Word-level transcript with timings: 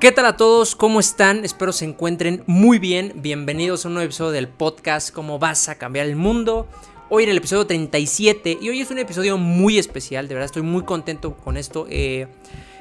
¿Qué 0.00 0.12
tal 0.12 0.26
a 0.26 0.36
todos? 0.36 0.76
¿Cómo 0.76 1.00
están? 1.00 1.44
Espero 1.44 1.72
se 1.72 1.84
encuentren 1.84 2.44
muy 2.46 2.78
bien. 2.78 3.14
Bienvenidos 3.16 3.84
a 3.84 3.88
un 3.88 3.94
nuevo 3.94 4.04
episodio 4.04 4.30
del 4.30 4.46
podcast 4.46 5.10
¿Cómo 5.10 5.40
vas 5.40 5.68
a 5.68 5.74
cambiar 5.74 6.06
el 6.06 6.14
mundo? 6.14 6.68
Hoy 7.08 7.24
en 7.24 7.30
el 7.30 7.38
episodio 7.38 7.66
37 7.66 8.58
y 8.60 8.68
hoy 8.68 8.80
es 8.80 8.92
un 8.92 8.98
episodio 8.98 9.38
muy 9.38 9.76
especial, 9.76 10.28
de 10.28 10.34
verdad 10.34 10.46
estoy 10.46 10.62
muy 10.62 10.84
contento 10.84 11.36
con 11.36 11.56
esto. 11.56 11.88
Eh, 11.90 12.28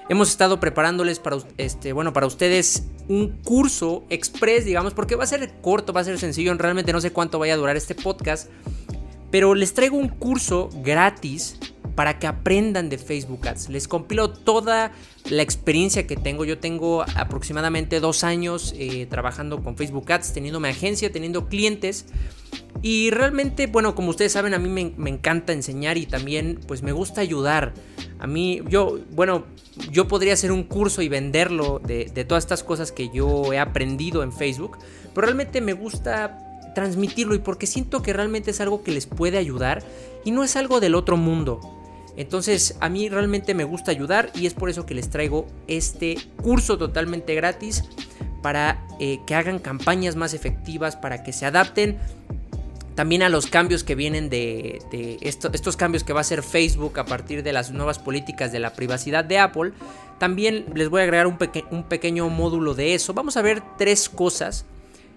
hemos 0.10 0.30
estado 0.30 0.60
preparándoles 0.60 1.18
para, 1.18 1.38
este, 1.58 1.92
bueno, 1.92 2.14
para 2.14 2.28
ustedes 2.28 2.84
un 3.08 3.30
curso 3.44 4.04
express, 4.10 4.66
digamos, 4.66 4.94
porque 4.94 5.16
va 5.16 5.24
a 5.24 5.28
ser 5.28 5.52
corto, 5.60 5.94
va 5.94 6.02
a 6.02 6.04
ser 6.04 6.20
sencillo, 6.20 6.54
realmente 6.54 6.94
no 6.94 7.02
sé 7.02 7.10
cuánto 7.10 7.40
vaya 7.40 7.56
a 7.56 7.58
durar 7.58 7.76
este 7.78 7.96
podcast, 7.96 8.48
pero 9.32 9.56
les 9.56 9.74
traigo 9.74 9.98
un 9.98 10.10
curso 10.10 10.70
gratis 10.84 11.58
para 11.98 12.20
que 12.20 12.28
aprendan 12.28 12.90
de 12.90 13.00
Facebook 13.00 13.48
Ads. 13.48 13.70
Les 13.70 13.88
compilo 13.88 14.30
toda 14.30 14.92
la 15.32 15.42
experiencia 15.42 16.06
que 16.06 16.16
tengo. 16.16 16.46
Yo 16.46 16.60
tengo 16.60 17.02
aproximadamente 17.16 18.00
dos 18.00 18.24
años 18.24 18.76
eh, 18.78 19.08
trabajando 19.08 19.64
con 19.64 19.76
Facebook 19.76 20.12
Ads, 20.12 20.32
teniendo 20.32 20.60
mi 20.60 20.70
agencia, 20.70 21.12
teniendo 21.12 21.48
clientes. 21.48 22.06
Y 22.84 23.10
realmente, 23.10 23.66
bueno, 23.66 23.96
como 23.96 24.12
ustedes 24.12 24.32
saben, 24.32 24.54
a 24.54 24.60
mí 24.60 24.70
me, 24.70 25.10
encanta 25.10 25.54
enseñar 25.54 25.98
y 25.98 26.06
también 26.06 26.60
pues 26.68 26.84
me 26.84 26.92
gusta 26.92 27.22
ayudar. 27.22 27.74
A 28.20 28.28
mí, 28.28 28.62
yo, 28.70 29.00
bueno, 29.10 29.46
yo 29.92 30.08
podría 30.08 30.34
hacer 30.34 30.52
un 30.52 30.66
curso 30.66 31.02
y 31.02 31.10
venderlo 31.10 31.82
de, 31.84 32.12
de 32.14 32.26
todas 32.26 32.44
estas 32.44 32.64
cosas 32.64 32.92
que 32.92 33.10
yo 33.10 33.52
he 33.54 33.58
aprendido 33.58 34.22
en 34.22 34.32
Facebook, 34.32 34.78
pero 35.16 35.26
realmente 35.26 35.62
me 35.62 35.74
gusta 35.74 36.44
transmitirlo 36.76 37.34
y 37.34 37.40
porque 37.40 37.66
siento 37.66 38.04
que 38.04 38.14
realmente 38.14 38.52
es 38.52 38.62
algo 38.62 38.84
que 38.84 38.92
les 38.92 39.08
puede 39.08 39.40
ayudar 39.40 39.82
y 40.24 40.30
no 40.30 40.44
es 40.44 40.56
algo 40.56 40.80
del 40.80 40.94
otro 40.94 41.18
mundo. 41.18 41.77
Entonces 42.18 42.76
a 42.82 42.90
mí 42.90 43.08
realmente 43.08 43.54
me 43.54 43.64
gusta 43.64 43.92
ayudar 43.92 44.32
y 44.34 44.48
es 44.48 44.54
por 44.54 44.70
eso 44.70 44.86
que 44.86 44.96
les 44.96 45.10
traigo 45.10 45.48
este 45.68 46.18
curso 46.42 46.78
totalmente 46.78 47.36
gratis 47.36 47.84
para 48.42 48.86
eh, 49.00 49.20
que 49.28 49.36
hagan 49.36 49.60
campañas 49.60 50.16
más 50.16 50.34
efectivas, 50.34 50.96
para 50.96 51.24
que 51.24 51.32
se 51.32 51.46
adapten 51.46 51.98
también 52.98 53.22
a 53.22 53.30
los 53.30 53.46
cambios 53.46 53.84
que 53.84 53.94
vienen 53.94 54.28
de, 54.28 54.80
estos 55.22 55.78
cambios 55.78 56.04
que 56.04 56.14
va 56.14 56.22
a 56.22 56.22
hacer 56.22 56.42
Facebook 56.42 57.00
a 57.00 57.06
partir 57.06 57.44
de 57.44 57.54
las 57.54 57.70
nuevas 57.70 58.00
políticas 58.00 58.52
de 58.52 58.58
la 58.58 58.74
privacidad 58.74 59.24
de 59.24 59.38
Apple. 59.38 59.74
También 60.18 60.66
les 60.74 60.90
voy 60.90 61.02
a 61.02 61.04
agregar 61.04 61.28
un, 61.28 61.38
pequeño 61.38 62.28
módulo 62.30 62.74
de 62.74 62.96
eso. 62.96 63.14
Vamos 63.14 63.38
a 63.38 63.44
ver 63.44 63.62
tres 63.78 64.10
cosas 64.10 64.66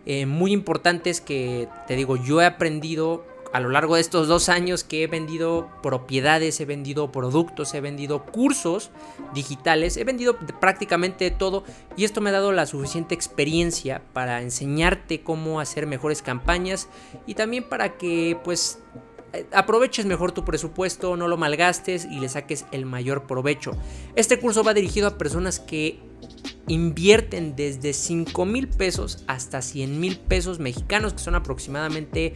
eh, 0.04 0.26
muy 0.26 0.52
importantes 0.52 1.22
que 1.22 1.68
te 1.86 1.96
digo 1.96 2.16
yo 2.16 2.42
he 2.42 2.44
aprendido 2.44 3.24
a 3.52 3.60
lo 3.60 3.68
largo 3.68 3.96
de 3.96 4.00
estos 4.00 4.28
dos 4.28 4.48
años 4.48 4.84
que 4.84 5.02
he 5.02 5.06
vendido 5.06 5.68
propiedades, 5.82 6.60
he 6.60 6.64
vendido 6.64 7.10
productos, 7.10 7.74
he 7.74 7.80
vendido 7.80 8.24
cursos 8.24 8.90
digitales, 9.34 9.96
he 9.96 10.04
vendido 10.04 10.38
prácticamente 10.60 11.30
todo 11.30 11.64
y 11.96 12.04
esto 12.04 12.20
me 12.20 12.30
ha 12.30 12.34
dado 12.34 12.52
la 12.52 12.66
suficiente 12.66 13.14
experiencia 13.14 14.02
para 14.12 14.42
enseñarte 14.42 15.22
cómo 15.22 15.60
hacer 15.60 15.86
mejores 15.86 16.22
campañas 16.22 16.88
y 17.26 17.34
también 17.34 17.68
para 17.68 17.96
que 17.96 18.38
pues 18.44 18.78
eh, 19.32 19.46
aproveches 19.52 20.06
mejor 20.06 20.32
tu 20.32 20.44
presupuesto, 20.44 21.16
no 21.16 21.28
lo 21.28 21.36
malgastes 21.36 22.04
y 22.04 22.20
le 22.20 22.28
saques 22.28 22.66
el 22.72 22.86
mayor 22.86 23.26
provecho. 23.26 23.72
Este 24.16 24.38
curso 24.38 24.64
va 24.64 24.74
dirigido 24.74 25.08
a 25.08 25.18
personas 25.18 25.60
que 25.60 26.00
invierten 26.66 27.56
desde 27.56 27.92
5 27.92 28.44
mil 28.44 28.68
pesos 28.68 29.24
hasta 29.26 29.62
100 29.62 29.98
mil 30.00 30.18
pesos 30.18 30.58
mexicanos, 30.58 31.12
que 31.12 31.18
son 31.18 31.34
aproximadamente 31.34 32.34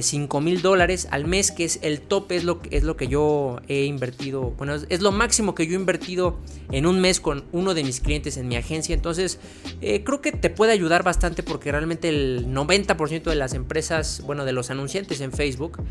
5 0.00 0.38
eh, 0.38 0.40
mil 0.40 0.62
dólares 0.62 1.08
al 1.10 1.26
mes, 1.26 1.50
que 1.50 1.64
es 1.64 1.78
el 1.82 2.00
tope, 2.00 2.36
es 2.36 2.44
lo, 2.44 2.60
es 2.70 2.84
lo 2.84 2.96
que 2.96 3.06
yo 3.06 3.60
he 3.68 3.84
invertido, 3.84 4.52
bueno, 4.52 4.74
es, 4.74 5.02
lo 5.02 5.12
máximo 5.12 5.54
que 5.54 5.66
yo 5.66 5.72
he 5.72 5.76
invertido 5.76 6.38
en 6.70 6.86
un 6.86 7.00
mes 7.00 7.20
con 7.20 7.44
uno 7.52 7.74
de 7.74 7.84
mis 7.84 8.00
clientes 8.00 8.38
en 8.38 8.48
mi 8.48 8.56
agencia. 8.56 8.94
Entonces, 8.94 9.38
eh, 9.82 10.02
creo 10.02 10.22
que 10.22 10.32
te 10.32 10.48
puede 10.48 10.72
ayudar 10.72 11.02
bastante 11.02 11.42
porque 11.42 11.70
realmente 11.70 12.08
el 12.08 12.46
90% 12.48 13.24
de 13.24 13.34
las 13.34 13.52
empresas, 13.52 14.22
bueno, 14.24 14.46
de 14.46 14.52
los 14.52 14.70
anunciantes 14.70 15.20
en 15.20 15.32
Facebook, 15.32 15.82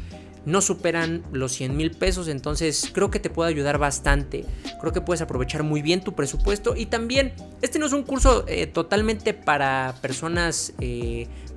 no 0.45 0.61
superan 0.61 1.23
los 1.31 1.53
100 1.53 1.77
mil 1.77 1.91
pesos. 1.91 2.27
Entonces, 2.27 2.89
creo 2.91 3.11
que 3.11 3.19
te 3.19 3.29
puede 3.29 3.49
ayudar 3.49 3.77
bastante. 3.77 4.45
Creo 4.81 4.91
que 4.91 5.01
puedes 5.01 5.21
aprovechar 5.21 5.63
muy 5.63 5.81
bien 5.81 6.03
tu 6.03 6.15
presupuesto. 6.15 6.75
Y 6.75 6.87
también, 6.87 7.33
este 7.61 7.79
no 7.79 7.85
es 7.85 7.93
un 7.93 8.03
curso 8.03 8.45
eh, 8.47 8.67
totalmente 8.67 9.33
para 9.33 9.95
personas 10.01 10.73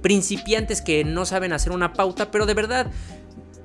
principiantes 0.03 0.83
que 0.83 1.05
no 1.05 1.25
saben 1.25 1.53
hacer 1.53 1.73
una 1.73 1.93
pauta, 1.93 2.31
pero 2.31 2.47
de 2.47 2.55
verdad 2.55 2.91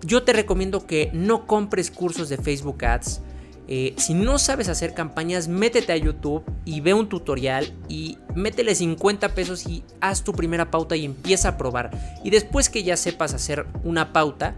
yo 0.03 0.23
te 0.23 0.33
recomiendo 0.33 0.85
que 0.85 1.09
no 1.13 1.45
compres 1.47 1.91
cursos 1.91 2.29
de 2.29 2.37
Facebook 2.37 2.83
Ads. 2.83 3.21
Eh, 3.67 3.93
si 3.97 4.13
no 4.13 4.37
sabes 4.37 4.67
hacer 4.67 4.93
campañas, 4.93 5.47
métete 5.47 5.93
a 5.93 5.97
YouTube 5.97 6.43
y 6.65 6.81
ve 6.81 6.93
un 6.93 7.07
tutorial 7.07 7.73
y 7.87 8.17
métele 8.35 8.75
50 8.75 9.33
pesos 9.33 9.65
y 9.67 9.83
haz 10.01 10.23
tu 10.23 10.33
primera 10.33 10.71
pauta 10.71 10.95
y 10.95 11.05
empieza 11.05 11.49
a 11.49 11.57
probar. 11.57 11.91
Y 12.23 12.31
después 12.31 12.69
que 12.69 12.83
ya 12.83 12.97
sepas 12.97 13.33
hacer 13.33 13.65
una 13.83 14.11
pauta, 14.11 14.55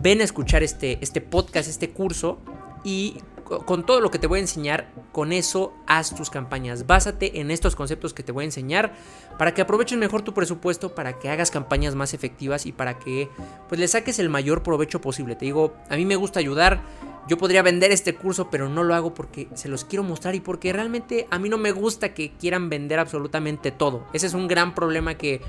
ven 0.00 0.20
a 0.20 0.24
escuchar 0.24 0.62
este, 0.62 0.98
este 1.02 1.20
podcast, 1.20 1.68
este 1.68 1.90
curso 1.90 2.38
y 2.82 3.18
con 3.46 3.86
todo 3.86 4.00
lo 4.00 4.10
que 4.10 4.18
te 4.18 4.26
voy 4.26 4.38
a 4.38 4.42
enseñar, 4.42 4.88
con 5.12 5.32
eso 5.32 5.72
haz 5.86 6.14
tus 6.14 6.30
campañas. 6.30 6.86
Básate 6.86 7.40
en 7.40 7.50
estos 7.50 7.76
conceptos 7.76 8.12
que 8.12 8.22
te 8.22 8.32
voy 8.32 8.42
a 8.42 8.46
enseñar 8.46 8.94
para 9.38 9.54
que 9.54 9.62
aproveches 9.62 9.98
mejor 9.98 10.22
tu 10.22 10.34
presupuesto, 10.34 10.94
para 10.94 11.18
que 11.18 11.28
hagas 11.28 11.50
campañas 11.50 11.94
más 11.94 12.14
efectivas 12.14 12.66
y 12.66 12.72
para 12.72 12.98
que 12.98 13.28
pues 13.68 13.80
le 13.80 13.88
saques 13.88 14.18
el 14.18 14.28
mayor 14.28 14.62
provecho 14.62 15.00
posible. 15.00 15.36
Te 15.36 15.44
digo, 15.44 15.74
a 15.88 15.96
mí 15.96 16.04
me 16.04 16.16
gusta 16.16 16.40
ayudar. 16.40 16.82
Yo 17.28 17.38
podría 17.38 17.62
vender 17.62 17.90
este 17.90 18.14
curso, 18.14 18.50
pero 18.50 18.68
no 18.68 18.84
lo 18.84 18.94
hago 18.94 19.12
porque 19.12 19.48
se 19.54 19.68
los 19.68 19.84
quiero 19.84 20.04
mostrar 20.04 20.36
y 20.36 20.40
porque 20.40 20.72
realmente 20.72 21.26
a 21.30 21.40
mí 21.40 21.48
no 21.48 21.58
me 21.58 21.72
gusta 21.72 22.14
que 22.14 22.32
quieran 22.36 22.68
vender 22.68 23.00
absolutamente 23.00 23.72
todo. 23.72 24.06
Ese 24.12 24.28
es 24.28 24.34
un 24.34 24.46
gran 24.46 24.74
problema 24.76 25.16
que 25.16 25.40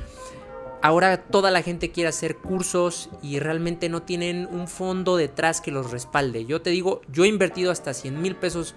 Ahora 0.82 1.18
toda 1.24 1.50
la 1.50 1.64
gente 1.64 1.92
quiere 1.92 2.10
hacer 2.10 2.38
cursos 2.38 3.10
y 3.24 3.40
realmente 3.40 3.90
no 3.90 4.04
tienen 4.04 4.48
un 4.52 4.68
fondo 4.68 5.18
detrás 5.18 5.60
que 5.60 5.72
los 5.72 5.92
respalde. 5.92 6.46
Yo 6.46 6.62
te 6.62 6.70
digo, 6.70 7.02
yo 7.12 7.26
he 7.26 7.28
invertido 7.28 7.72
hasta 7.72 7.94
100 7.94 8.22
mil 8.22 8.36
pesos 8.36 8.76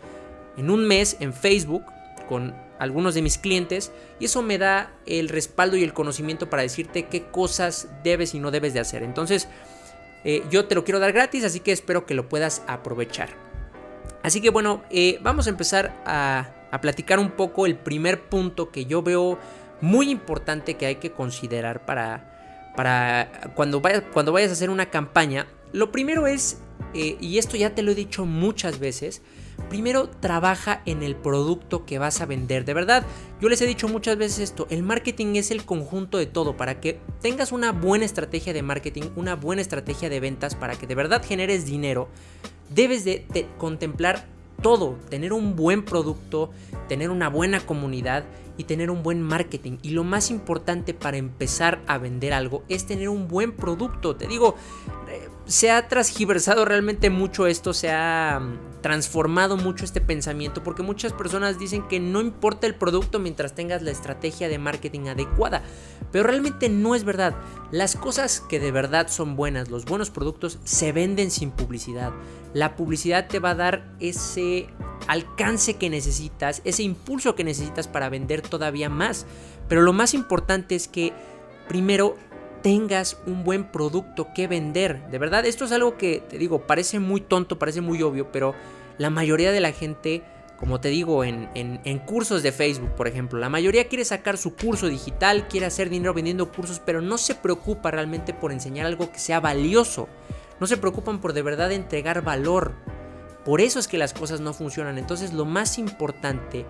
en 0.56 0.70
un 0.70 0.86
mes 0.86 1.18
en 1.20 1.34
Facebook 1.34 1.84
con 2.28 2.54
algunos 2.78 3.14
de 3.14 3.22
mis 3.22 3.36
clientes 3.36 3.92
y 4.18 4.24
eso 4.24 4.40
me 4.40 4.56
da 4.56 4.92
el 5.04 5.28
respaldo 5.28 5.76
y 5.76 5.84
el 5.84 5.92
conocimiento 5.92 6.48
para 6.48 6.62
decirte 6.62 7.06
qué 7.06 7.24
cosas 7.24 7.88
debes 8.02 8.34
y 8.34 8.40
no 8.40 8.50
debes 8.50 8.72
de 8.72 8.80
hacer. 8.80 9.02
Entonces, 9.02 9.48
eh, 10.24 10.42
yo 10.50 10.64
te 10.66 10.74
lo 10.74 10.84
quiero 10.84 11.00
dar 11.00 11.12
gratis, 11.12 11.44
así 11.44 11.60
que 11.60 11.72
espero 11.72 12.06
que 12.06 12.14
lo 12.14 12.28
puedas 12.28 12.62
aprovechar. 12.66 13.28
Así 14.22 14.40
que 14.40 14.48
bueno, 14.48 14.82
eh, 14.90 15.18
vamos 15.22 15.46
a 15.46 15.50
empezar 15.50 15.94
a, 16.06 16.54
a 16.70 16.80
platicar 16.80 17.18
un 17.18 17.32
poco 17.32 17.66
el 17.66 17.76
primer 17.76 18.28
punto 18.28 18.70
que 18.70 18.86
yo 18.86 19.02
veo 19.02 19.38
muy 19.80 20.10
importante 20.10 20.74
que 20.74 20.86
hay 20.86 20.96
que 20.96 21.12
considerar 21.12 21.84
para, 21.84 22.72
para 22.76 23.52
cuando, 23.54 23.80
vayas, 23.80 24.02
cuando 24.12 24.32
vayas 24.32 24.50
a 24.50 24.52
hacer 24.54 24.70
una 24.70 24.86
campaña. 24.90 25.46
Lo 25.72 25.92
primero 25.92 26.26
es, 26.26 26.58
eh, 26.94 27.16
y 27.20 27.38
esto 27.38 27.56
ya 27.56 27.74
te 27.74 27.82
lo 27.82 27.92
he 27.92 27.94
dicho 27.94 28.26
muchas 28.26 28.78
veces, 28.78 29.22
primero 29.68 30.08
trabaja 30.08 30.82
en 30.86 31.02
el 31.02 31.14
producto 31.14 31.84
que 31.86 31.98
vas 31.98 32.20
a 32.20 32.26
vender. 32.26 32.64
De 32.64 32.74
verdad, 32.74 33.04
yo 33.40 33.48
les 33.48 33.60
he 33.60 33.66
dicho 33.66 33.88
muchas 33.88 34.16
veces 34.16 34.40
esto, 34.40 34.66
el 34.70 34.82
marketing 34.82 35.36
es 35.36 35.50
el 35.50 35.64
conjunto 35.64 36.18
de 36.18 36.26
todo. 36.26 36.56
Para 36.56 36.80
que 36.80 36.98
tengas 37.20 37.52
una 37.52 37.72
buena 37.72 38.04
estrategia 38.04 38.52
de 38.52 38.62
marketing, 38.62 39.02
una 39.16 39.36
buena 39.36 39.62
estrategia 39.62 40.08
de 40.08 40.20
ventas, 40.20 40.54
para 40.54 40.76
que 40.76 40.86
de 40.86 40.94
verdad 40.94 41.22
generes 41.24 41.66
dinero, 41.66 42.08
debes 42.74 43.04
de 43.04 43.26
contemplar 43.58 44.26
todo, 44.60 44.96
tener 45.08 45.32
un 45.32 45.56
buen 45.56 45.84
producto, 45.84 46.50
tener 46.88 47.10
una 47.10 47.28
buena 47.28 47.60
comunidad 47.60 48.24
y 48.56 48.64
tener 48.64 48.90
un 48.90 49.02
buen 49.02 49.22
marketing. 49.22 49.78
Y 49.82 49.90
lo 49.90 50.04
más 50.04 50.30
importante 50.30 50.92
para 50.92 51.16
empezar 51.16 51.80
a 51.86 51.98
vender 51.98 52.32
algo 52.32 52.62
es 52.68 52.86
tener 52.86 53.08
un 53.08 53.26
buen 53.26 53.52
producto. 53.52 54.16
Te 54.16 54.26
digo, 54.26 54.54
se 55.50 55.72
ha 55.72 55.88
transgiversado 55.88 56.64
realmente 56.64 57.10
mucho 57.10 57.48
esto, 57.48 57.74
se 57.74 57.90
ha 57.90 58.38
mm, 58.40 58.82
transformado 58.82 59.56
mucho 59.56 59.84
este 59.84 60.00
pensamiento 60.00 60.62
porque 60.62 60.84
muchas 60.84 61.12
personas 61.12 61.58
dicen 61.58 61.88
que 61.88 61.98
no 61.98 62.20
importa 62.20 62.68
el 62.68 62.76
producto 62.76 63.18
mientras 63.18 63.52
tengas 63.52 63.82
la 63.82 63.90
estrategia 63.90 64.48
de 64.48 64.58
marketing 64.58 65.08
adecuada. 65.08 65.62
Pero 66.12 66.22
realmente 66.22 66.68
no 66.68 66.94
es 66.94 67.02
verdad. 67.02 67.34
Las 67.72 67.96
cosas 67.96 68.40
que 68.40 68.60
de 68.60 68.70
verdad 68.70 69.08
son 69.08 69.34
buenas, 69.34 69.70
los 69.70 69.86
buenos 69.86 70.10
productos, 70.10 70.60
se 70.62 70.92
venden 70.92 71.32
sin 71.32 71.50
publicidad. 71.50 72.12
La 72.54 72.76
publicidad 72.76 73.26
te 73.26 73.40
va 73.40 73.50
a 73.50 73.56
dar 73.56 73.96
ese 73.98 74.68
alcance 75.08 75.74
que 75.74 75.90
necesitas, 75.90 76.62
ese 76.64 76.84
impulso 76.84 77.34
que 77.34 77.42
necesitas 77.42 77.88
para 77.88 78.08
vender 78.08 78.40
todavía 78.40 78.88
más. 78.88 79.26
Pero 79.68 79.82
lo 79.82 79.92
más 79.92 80.14
importante 80.14 80.76
es 80.76 80.86
que 80.86 81.12
primero 81.66 82.16
tengas 82.62 83.18
un 83.26 83.44
buen 83.44 83.64
producto 83.64 84.28
que 84.34 84.46
vender. 84.46 85.06
De 85.10 85.18
verdad, 85.18 85.46
esto 85.46 85.64
es 85.64 85.72
algo 85.72 85.96
que 85.96 86.22
te 86.28 86.38
digo, 86.38 86.66
parece 86.66 86.98
muy 86.98 87.20
tonto, 87.20 87.58
parece 87.58 87.80
muy 87.80 88.02
obvio, 88.02 88.30
pero 88.32 88.54
la 88.98 89.10
mayoría 89.10 89.52
de 89.52 89.60
la 89.60 89.72
gente, 89.72 90.22
como 90.58 90.80
te 90.80 90.88
digo, 90.88 91.24
en, 91.24 91.48
en, 91.54 91.98
cursos 92.00 92.42
de 92.42 92.52
Facebook, 92.52 92.94
por 92.94 93.08
ejemplo, 93.08 93.38
la 93.38 93.48
mayoría 93.48 93.88
quiere 93.88 94.04
sacar 94.04 94.36
su 94.36 94.54
curso 94.54 94.88
digital, 94.88 95.48
quiere 95.48 95.66
hacer 95.66 95.88
dinero 95.88 96.14
vendiendo 96.14 96.52
cursos, 96.52 96.80
pero 96.84 97.00
no 97.00 97.18
se 97.18 97.34
preocupa 97.34 97.90
realmente 97.90 98.34
por 98.34 98.52
enseñar 98.52 98.86
algo 98.86 99.10
que 99.10 99.18
sea 99.18 99.40
valioso. 99.40 100.08
No 100.60 100.66
se 100.66 100.76
preocupan 100.76 101.20
por 101.20 101.32
de 101.32 101.42
verdad 101.42 101.72
entregar 101.72 102.22
valor. 102.22 102.74
Por 103.44 103.62
eso 103.62 103.78
es 103.78 103.88
que 103.88 103.96
las 103.96 104.12
cosas 104.12 104.40
no 104.40 104.52
funcionan. 104.52 104.98
Entonces 104.98 105.32
lo 105.32 105.46
más 105.46 105.78
importante 105.78 106.66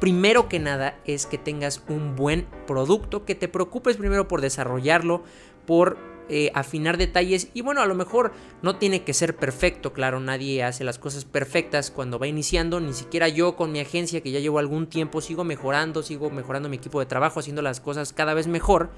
primero 0.00 0.48
que 0.48 0.58
nada 0.58 0.98
es 1.04 1.26
que 1.26 1.38
tengas 1.38 1.82
un 1.88 2.16
buen 2.16 2.46
producto, 2.66 3.24
que 3.24 3.34
te 3.34 3.48
preocupes 3.48 3.96
primero 3.96 4.28
por 4.28 4.40
desarrollarlo, 4.40 5.22
por 5.66 5.98
eh, 6.30 6.50
afinar 6.54 6.98
detalles 6.98 7.48
y 7.54 7.62
bueno, 7.62 7.80
a 7.80 7.86
lo 7.86 7.94
mejor 7.94 8.32
no 8.60 8.76
tiene 8.76 9.02
que 9.02 9.14
ser 9.14 9.34
perfecto, 9.34 9.94
claro, 9.94 10.20
nadie 10.20 10.62
hace 10.62 10.84
las 10.84 10.98
cosas 10.98 11.24
perfectas 11.24 11.90
cuando 11.90 12.18
va 12.18 12.26
iniciando, 12.26 12.80
ni 12.80 12.92
siquiera 12.92 13.28
yo 13.28 13.56
con 13.56 13.72
mi 13.72 13.80
agencia 13.80 14.20
que 14.20 14.30
ya 14.30 14.38
llevo 14.38 14.58
algún 14.58 14.88
tiempo 14.88 15.22
sigo 15.22 15.44
mejorando, 15.44 16.02
sigo 16.02 16.28
mejorando 16.28 16.68
mi 16.68 16.76
equipo 16.76 17.00
de 17.00 17.06
trabajo, 17.06 17.40
haciendo 17.40 17.62
las 17.62 17.80
cosas 17.80 18.12
cada 18.12 18.34
vez 18.34 18.46
mejor. 18.46 18.90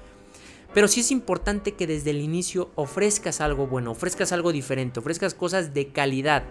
Pero 0.73 0.89
sí 0.89 1.01
es 1.01 1.11
importante 1.11 1.73
que 1.73 1.87
desde 1.87 2.11
el 2.11 2.21
inicio 2.21 2.69
ofrezcas 2.75 3.39
algo 3.39 3.67
bueno, 3.67 3.91
ofrezcas 3.91 4.33
algo 4.33 4.51
diferente, 4.51 4.99
ofrezcas 4.99 5.33
cosas 5.33 5.73
de 5.73 5.87
calidad. 5.87 6.43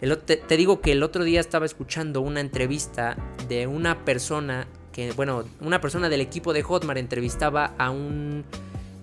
Te, 0.00 0.56
digo 0.56 0.80
que 0.80 0.92
el 0.92 1.02
otro 1.02 1.24
día 1.24 1.40
estaba 1.40 1.66
escuchando 1.66 2.20
una 2.20 2.40
entrevista 2.40 3.16
de 3.48 3.66
una 3.66 4.04
persona 4.04 4.66
que, 4.92 5.12
bueno, 5.12 5.44
una 5.60 5.80
persona 5.80 6.08
del 6.08 6.20
equipo 6.20 6.52
de 6.52 6.62
Hotmart 6.62 6.98
entrevistaba 6.98 7.74
a 7.78 7.90
un 7.90 8.44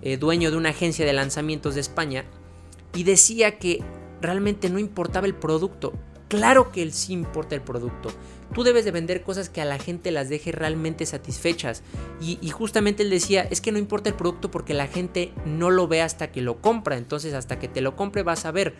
eh, 0.02 0.16
dueño 0.16 0.50
de 0.50 0.56
una 0.56 0.70
agencia 0.70 1.04
de 1.04 1.12
lanzamientos 1.12 1.74
de 1.74 1.80
España 1.80 2.24
y 2.94 3.04
decía 3.04 3.58
que 3.58 3.82
realmente 4.20 4.70
no 4.70 4.78
importaba 4.78 5.26
el 5.26 5.34
producto. 5.34 5.92
Claro 6.28 6.72
que 6.72 6.82
él 6.82 6.92
sí 6.92 7.12
importa 7.12 7.54
el 7.54 7.60
producto. 7.60 8.10
Tú 8.54 8.62
debes 8.62 8.84
de 8.84 8.90
vender 8.90 9.22
cosas 9.22 9.48
que 9.48 9.60
a 9.60 9.64
la 9.64 9.78
gente 9.78 10.10
las 10.10 10.28
deje 10.28 10.52
realmente 10.52 11.06
satisfechas. 11.06 11.82
Y, 12.20 12.48
justamente 12.50 13.02
él 13.02 13.10
decía, 13.10 13.42
es 13.50 13.60
que 13.60 13.72
no 13.72 13.78
importa 13.78 14.08
el 14.08 14.14
producto 14.14 14.50
porque 14.50 14.74
la 14.74 14.86
gente 14.86 15.32
no 15.44 15.70
lo 15.70 15.88
ve 15.88 16.02
hasta 16.02 16.30
que 16.30 16.40
lo 16.40 16.60
compra. 16.60 16.96
Entonces 16.96 17.34
hasta 17.34 17.58
que 17.58 17.68
te 17.68 17.80
lo 17.80 17.96
compre 17.96 18.22
vas 18.22 18.46
a 18.46 18.52
ver. 18.52 18.74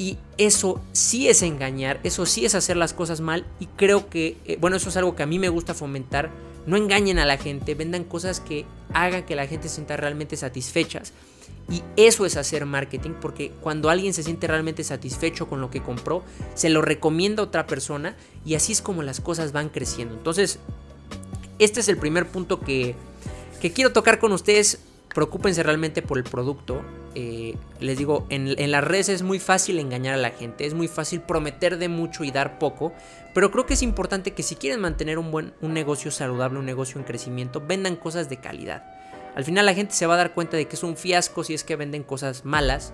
Y 0.00 0.16
eso 0.38 0.80
sí 0.92 1.28
es 1.28 1.42
engañar, 1.42 2.00
eso 2.04 2.24
sí 2.24 2.46
es 2.46 2.54
hacer 2.54 2.78
las 2.78 2.94
cosas 2.94 3.20
mal. 3.20 3.44
Y 3.60 3.66
creo 3.66 4.08
que, 4.08 4.38
eh, 4.46 4.56
bueno, 4.58 4.78
eso 4.78 4.88
es 4.88 4.96
algo 4.96 5.14
que 5.14 5.22
a 5.22 5.26
mí 5.26 5.38
me 5.38 5.50
gusta 5.50 5.74
fomentar. 5.74 6.30
No 6.64 6.78
engañen 6.78 7.18
a 7.18 7.26
la 7.26 7.36
gente, 7.36 7.74
vendan 7.74 8.04
cosas 8.04 8.40
que 8.40 8.64
hagan 8.94 9.26
que 9.26 9.36
la 9.36 9.46
gente 9.46 9.68
se 9.68 9.74
sienta 9.74 9.98
realmente 9.98 10.38
satisfechas. 10.38 11.12
Y 11.68 11.82
eso 11.96 12.24
es 12.24 12.38
hacer 12.38 12.64
marketing, 12.64 13.10
porque 13.20 13.52
cuando 13.60 13.90
alguien 13.90 14.14
se 14.14 14.22
siente 14.22 14.46
realmente 14.46 14.84
satisfecho 14.84 15.50
con 15.50 15.60
lo 15.60 15.70
que 15.70 15.82
compró, 15.82 16.24
se 16.54 16.70
lo 16.70 16.80
recomienda 16.80 17.42
a 17.42 17.46
otra 17.46 17.66
persona 17.66 18.16
y 18.46 18.54
así 18.54 18.72
es 18.72 18.80
como 18.80 19.02
las 19.02 19.20
cosas 19.20 19.52
van 19.52 19.68
creciendo. 19.68 20.14
Entonces, 20.14 20.60
este 21.58 21.80
es 21.80 21.88
el 21.88 21.98
primer 21.98 22.26
punto 22.26 22.58
que, 22.60 22.94
quiero 23.74 23.92
tocar 23.92 24.18
con 24.18 24.32
ustedes. 24.32 24.78
Preocúpense 25.14 25.62
realmente 25.62 26.02
por 26.02 26.18
el 26.18 26.24
producto. 26.24 26.82
Eh, 27.14 27.56
les 27.80 27.98
digo, 27.98 28.26
en, 28.30 28.70
las 28.70 28.84
redes 28.84 29.08
es 29.08 29.22
muy 29.22 29.40
fácil 29.40 29.80
engañar 29.80 30.14
a 30.14 30.18
la 30.18 30.30
gente, 30.30 30.66
es 30.66 30.74
muy 30.74 30.86
fácil 30.86 31.20
prometer 31.20 31.78
de 31.78 31.88
mucho 31.88 32.22
y 32.22 32.30
dar 32.30 32.58
poco, 32.58 32.92
pero 33.34 33.50
creo 33.50 33.66
que 33.66 33.74
es 33.74 33.82
importante 33.82 34.32
que 34.32 34.44
si 34.44 34.54
quieren 34.54 34.80
mantener 34.80 35.18
un 35.18 35.32
buen 35.32 35.52
un 35.60 35.74
negocio 35.74 36.12
saludable, 36.12 36.60
un 36.60 36.66
negocio 36.66 37.00
en 37.00 37.04
crecimiento, 37.04 37.60
vendan 37.60 37.96
cosas 37.96 38.28
de 38.28 38.36
calidad. 38.36 38.84
Al 39.34 39.44
final 39.44 39.66
la 39.66 39.74
gente 39.74 39.94
se 39.94 40.06
va 40.06 40.14
a 40.14 40.18
dar 40.18 40.34
cuenta 40.34 40.56
de 40.56 40.66
que 40.66 40.76
es 40.76 40.82
un 40.82 40.96
fiasco 40.96 41.42
si 41.42 41.54
es 41.54 41.64
que 41.64 41.76
venden 41.76 42.04
cosas 42.04 42.44
malas 42.44 42.92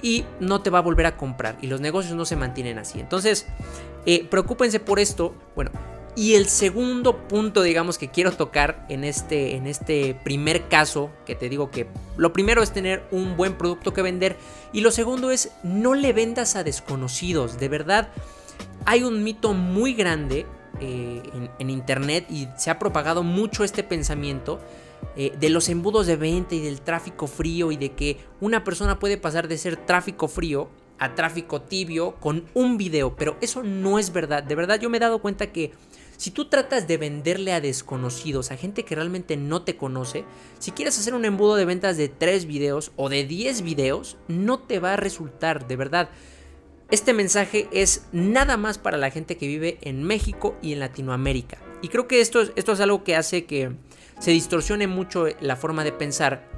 y 0.00 0.24
no 0.40 0.60
te 0.62 0.70
va 0.70 0.78
a 0.78 0.82
volver 0.82 1.06
a 1.06 1.16
comprar 1.16 1.56
y 1.60 1.66
los 1.66 1.80
negocios 1.80 2.14
no 2.14 2.24
se 2.24 2.36
mantienen 2.36 2.78
así. 2.78 3.00
Entonces, 3.00 3.46
eh, 4.06 4.26
preocúpense 4.28 4.80
por 4.80 5.00
esto. 5.00 5.34
Bueno, 5.54 5.70
y 6.16 6.34
el 6.34 6.48
segundo 6.48 7.26
punto, 7.26 7.62
digamos, 7.62 7.98
que 7.98 8.08
quiero 8.08 8.32
tocar 8.32 8.86
en 8.88 9.04
este, 9.04 9.56
en 9.56 9.66
este 9.66 10.14
primer 10.22 10.68
caso, 10.68 11.10
que 11.26 11.34
te 11.34 11.48
digo 11.48 11.70
que 11.70 11.88
lo 12.16 12.32
primero 12.32 12.62
es 12.62 12.72
tener 12.72 13.04
un 13.10 13.36
buen 13.36 13.58
producto 13.58 13.92
que 13.92 14.02
vender 14.02 14.36
y 14.72 14.80
lo 14.80 14.90
segundo 14.92 15.30
es 15.30 15.50
no 15.64 15.94
le 15.94 16.12
vendas 16.12 16.54
a 16.54 16.62
desconocidos. 16.62 17.58
De 17.58 17.68
verdad, 17.68 18.10
hay 18.84 19.02
un 19.02 19.24
mito 19.24 19.54
muy 19.54 19.94
grande 19.94 20.46
eh, 20.80 21.22
en 21.58 21.70
internet 21.70 22.26
y 22.30 22.48
se 22.56 22.70
ha 22.70 22.78
propagado 22.78 23.22
mucho 23.22 23.64
este 23.64 23.82
pensamiento 23.82 24.60
eh, 25.16 25.32
de 25.38 25.48
los 25.48 25.68
embudos 25.68 26.06
de 26.06 26.16
venta 26.16 26.54
y 26.54 26.60
del 26.60 26.80
tráfico 26.80 27.26
frío 27.26 27.70
y 27.70 27.76
de 27.76 27.92
que 27.92 28.18
una 28.40 28.64
persona 28.64 28.98
puede 28.98 29.16
pasar 29.16 29.46
de 29.46 29.58
ser 29.58 29.76
tráfico 29.76 30.26
frío 30.28 30.68
a 30.98 31.14
tráfico 31.14 31.62
tibio 31.62 32.14
con 32.16 32.44
un 32.54 32.76
video, 32.76 33.14
pero 33.16 33.36
eso 33.40 33.62
no 33.62 33.98
es 33.98 34.12
verdad. 34.12 34.42
De 34.42 34.54
verdad 34.54 34.80
yo 34.80 34.90
me 34.90 34.96
he 34.96 35.00
dado 35.00 35.20
cuenta 35.20 35.52
que 35.52 35.72
si 36.16 36.30
tú 36.30 36.46
tratas 36.46 36.86
de 36.86 36.96
venderle 36.96 37.52
a 37.52 37.60
desconocidos, 37.60 38.50
a 38.50 38.56
gente 38.56 38.84
que 38.84 38.94
realmente 38.94 39.36
no 39.36 39.62
te 39.62 39.76
conoce, 39.76 40.24
si 40.58 40.70
quieres 40.70 40.98
hacer 40.98 41.14
un 41.14 41.24
embudo 41.24 41.56
de 41.56 41.64
ventas 41.64 41.96
de 41.96 42.08
3 42.08 42.46
videos 42.46 42.92
o 42.96 43.08
de 43.08 43.24
10 43.24 43.62
videos, 43.62 44.16
no 44.28 44.60
te 44.60 44.78
va 44.78 44.94
a 44.94 44.96
resultar, 44.96 45.66
de 45.66 45.76
verdad. 45.76 46.08
Este 46.90 47.12
mensaje 47.12 47.68
es 47.72 48.06
nada 48.12 48.56
más 48.56 48.78
para 48.78 48.98
la 48.98 49.10
gente 49.10 49.36
que 49.36 49.46
vive 49.46 49.78
en 49.82 50.02
México 50.02 50.56
y 50.62 50.72
en 50.72 50.80
Latinoamérica. 50.80 51.58
Y 51.82 51.88
creo 51.88 52.06
que 52.06 52.20
esto, 52.20 52.42
esto 52.56 52.72
es 52.72 52.80
algo 52.80 53.04
que 53.04 53.16
hace 53.16 53.44
que 53.46 53.72
se 54.18 54.30
distorsione 54.30 54.86
mucho 54.86 55.26
la 55.40 55.56
forma 55.56 55.84
de 55.84 55.92
pensar, 55.92 56.48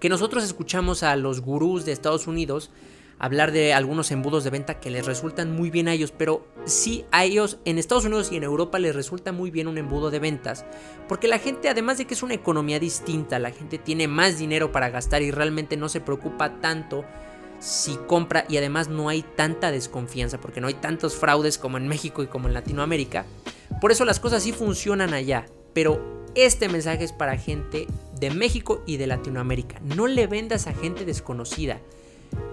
que 0.00 0.08
nosotros 0.08 0.44
escuchamos 0.44 1.02
a 1.02 1.16
los 1.16 1.40
gurús 1.40 1.84
de 1.84 1.92
Estados 1.92 2.26
Unidos 2.26 2.70
hablar 3.18 3.52
de 3.52 3.72
algunos 3.72 4.10
embudos 4.10 4.44
de 4.44 4.50
venta 4.50 4.78
que 4.78 4.90
les 4.90 5.06
resultan 5.06 5.52
muy 5.52 5.70
bien 5.70 5.88
a 5.88 5.92
ellos, 5.92 6.12
pero 6.16 6.46
sí 6.64 7.04
a 7.10 7.24
ellos 7.24 7.58
en 7.64 7.78
Estados 7.78 8.04
Unidos 8.04 8.30
y 8.30 8.36
en 8.36 8.44
Europa 8.44 8.78
les 8.78 8.94
resulta 8.94 9.32
muy 9.32 9.50
bien 9.50 9.68
un 9.68 9.78
embudo 9.78 10.10
de 10.10 10.18
ventas, 10.18 10.64
porque 11.08 11.28
la 11.28 11.38
gente 11.38 11.68
además 11.68 11.98
de 11.98 12.06
que 12.06 12.14
es 12.14 12.22
una 12.22 12.34
economía 12.34 12.78
distinta, 12.78 13.38
la 13.38 13.50
gente 13.50 13.78
tiene 13.78 14.08
más 14.08 14.38
dinero 14.38 14.72
para 14.72 14.90
gastar 14.90 15.22
y 15.22 15.30
realmente 15.30 15.76
no 15.76 15.88
se 15.88 16.00
preocupa 16.00 16.60
tanto 16.60 17.04
si 17.58 17.96
compra 18.06 18.44
y 18.48 18.58
además 18.58 18.88
no 18.88 19.08
hay 19.08 19.22
tanta 19.22 19.70
desconfianza, 19.70 20.38
porque 20.38 20.60
no 20.60 20.68
hay 20.68 20.74
tantos 20.74 21.16
fraudes 21.16 21.58
como 21.58 21.78
en 21.78 21.88
México 21.88 22.22
y 22.22 22.26
como 22.26 22.48
en 22.48 22.54
Latinoamérica. 22.54 23.24
Por 23.80 23.92
eso 23.92 24.04
las 24.04 24.20
cosas 24.20 24.42
sí 24.42 24.52
funcionan 24.52 25.14
allá, 25.14 25.46
pero 25.72 26.24
este 26.34 26.68
mensaje 26.68 27.04
es 27.04 27.12
para 27.12 27.38
gente 27.38 27.86
de 28.18 28.30
México 28.30 28.82
y 28.86 28.98
de 28.98 29.06
Latinoamérica. 29.06 29.80
No 29.80 30.06
le 30.06 30.26
vendas 30.26 30.66
a 30.66 30.74
gente 30.74 31.04
desconocida. 31.04 31.80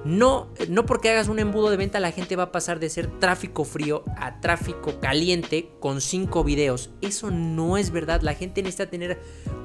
No, 0.06 0.50
no 0.68 0.86
porque 0.86 1.10
hagas 1.10 1.30
un 1.30 1.40
embudo 1.40 1.70
de 1.70 1.78
venta 1.78 2.00
la 2.02 2.12
gente 2.12 2.36
va 2.36 2.44
a 2.44 2.52
pasar 2.52 2.80
de 2.80 2.90
ser 2.90 3.08
tráfico 3.20 3.64
frío 3.64 4.04
a 4.18 4.42
tráfico 4.42 5.00
caliente 5.00 5.70
con 5.80 6.02
cinco 6.02 6.44
videos. 6.44 6.90
Eso 7.02 7.32
no 7.32 7.78
es 7.78 7.92
verdad. 7.92 8.22
La 8.22 8.34
gente 8.34 8.62
necesita 8.62 8.90
tener 8.90 9.22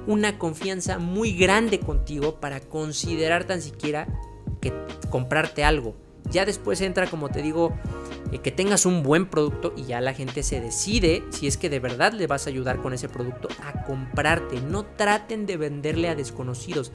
una 0.06 0.38
confianza 0.38 0.98
muy 0.98 1.32
grande 1.32 1.80
contigo 1.80 2.40
para 2.40 2.60
considerar 2.60 3.44
tan 3.44 3.60
siquiera 3.60 4.06
que 4.60 4.72
comprarte 5.10 5.64
algo. 5.64 5.96
Ya 6.30 6.44
después 6.44 6.80
entra, 6.82 7.08
como 7.08 7.30
te 7.30 7.42
digo, 7.42 7.74
eh, 8.32 8.38
que 8.38 8.52
tengas 8.52 8.86
un 8.86 9.02
buen 9.02 9.26
producto 9.26 9.72
y 9.76 9.84
ya 9.84 10.00
la 10.00 10.12
gente 10.12 10.42
se 10.42 10.60
decide 10.60 11.24
si 11.30 11.46
es 11.46 11.56
que 11.56 11.70
de 11.70 11.80
verdad 11.80 12.12
le 12.12 12.26
vas 12.26 12.46
a 12.46 12.50
ayudar 12.50 12.80
con 12.80 12.92
ese 12.92 13.08
producto 13.08 13.48
a 13.64 13.84
comprarte. 13.84 14.60
No 14.60 14.84
traten 14.84 15.46
de 15.46 15.56
venderle 15.56 16.08
a 16.08 16.14
desconocidos. 16.14 16.92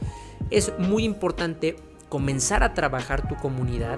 Es 0.50 0.72
muy 0.78 1.04
importante 1.04 1.76
comenzar 2.14 2.64
a 2.64 2.76
trabajar 2.76 3.28
tu 3.28 3.36
comunidad. 3.38 3.98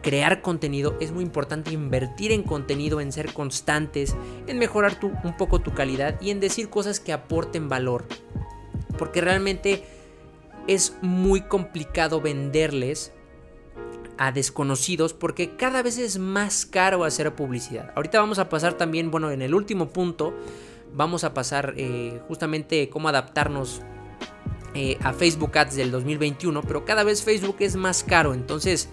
Crear 0.00 0.42
contenido 0.42 0.96
es 1.00 1.10
muy 1.10 1.24
importante, 1.24 1.72
invertir 1.72 2.30
en 2.30 2.44
contenido, 2.44 3.00
en 3.00 3.10
ser 3.10 3.32
constantes, 3.32 4.14
en 4.46 4.60
mejorar 4.60 5.00
tu, 5.00 5.08
un 5.24 5.36
poco 5.36 5.58
tu 5.58 5.74
calidad 5.74 6.20
y 6.20 6.30
en 6.30 6.38
decir 6.38 6.70
cosas 6.70 7.00
que 7.00 7.12
aporten 7.12 7.68
valor. 7.68 8.04
Porque 8.96 9.20
realmente 9.20 9.82
es 10.68 10.96
muy 11.02 11.40
complicado 11.40 12.20
venderles 12.20 13.12
a 14.18 14.30
desconocidos 14.30 15.14
porque 15.14 15.56
cada 15.56 15.82
vez 15.82 15.98
es 15.98 16.16
más 16.16 16.64
caro 16.64 17.02
hacer 17.02 17.34
publicidad. 17.34 17.90
Ahorita 17.96 18.20
vamos 18.20 18.38
a 18.38 18.48
pasar 18.48 18.74
también, 18.74 19.10
bueno, 19.10 19.32
en 19.32 19.42
el 19.42 19.52
último 19.52 19.88
punto, 19.88 20.32
vamos 20.94 21.24
a 21.24 21.34
pasar 21.34 21.74
eh, 21.76 22.20
justamente 22.28 22.88
cómo 22.88 23.08
adaptarnos 23.08 23.82
eh, 24.80 24.96
a 25.02 25.12
Facebook 25.12 25.58
Ads 25.58 25.74
del 25.74 25.90
2021, 25.90 26.62
pero 26.62 26.84
cada 26.84 27.02
vez 27.02 27.24
Facebook 27.24 27.56
es 27.58 27.74
más 27.74 28.04
caro, 28.04 28.32
entonces 28.32 28.88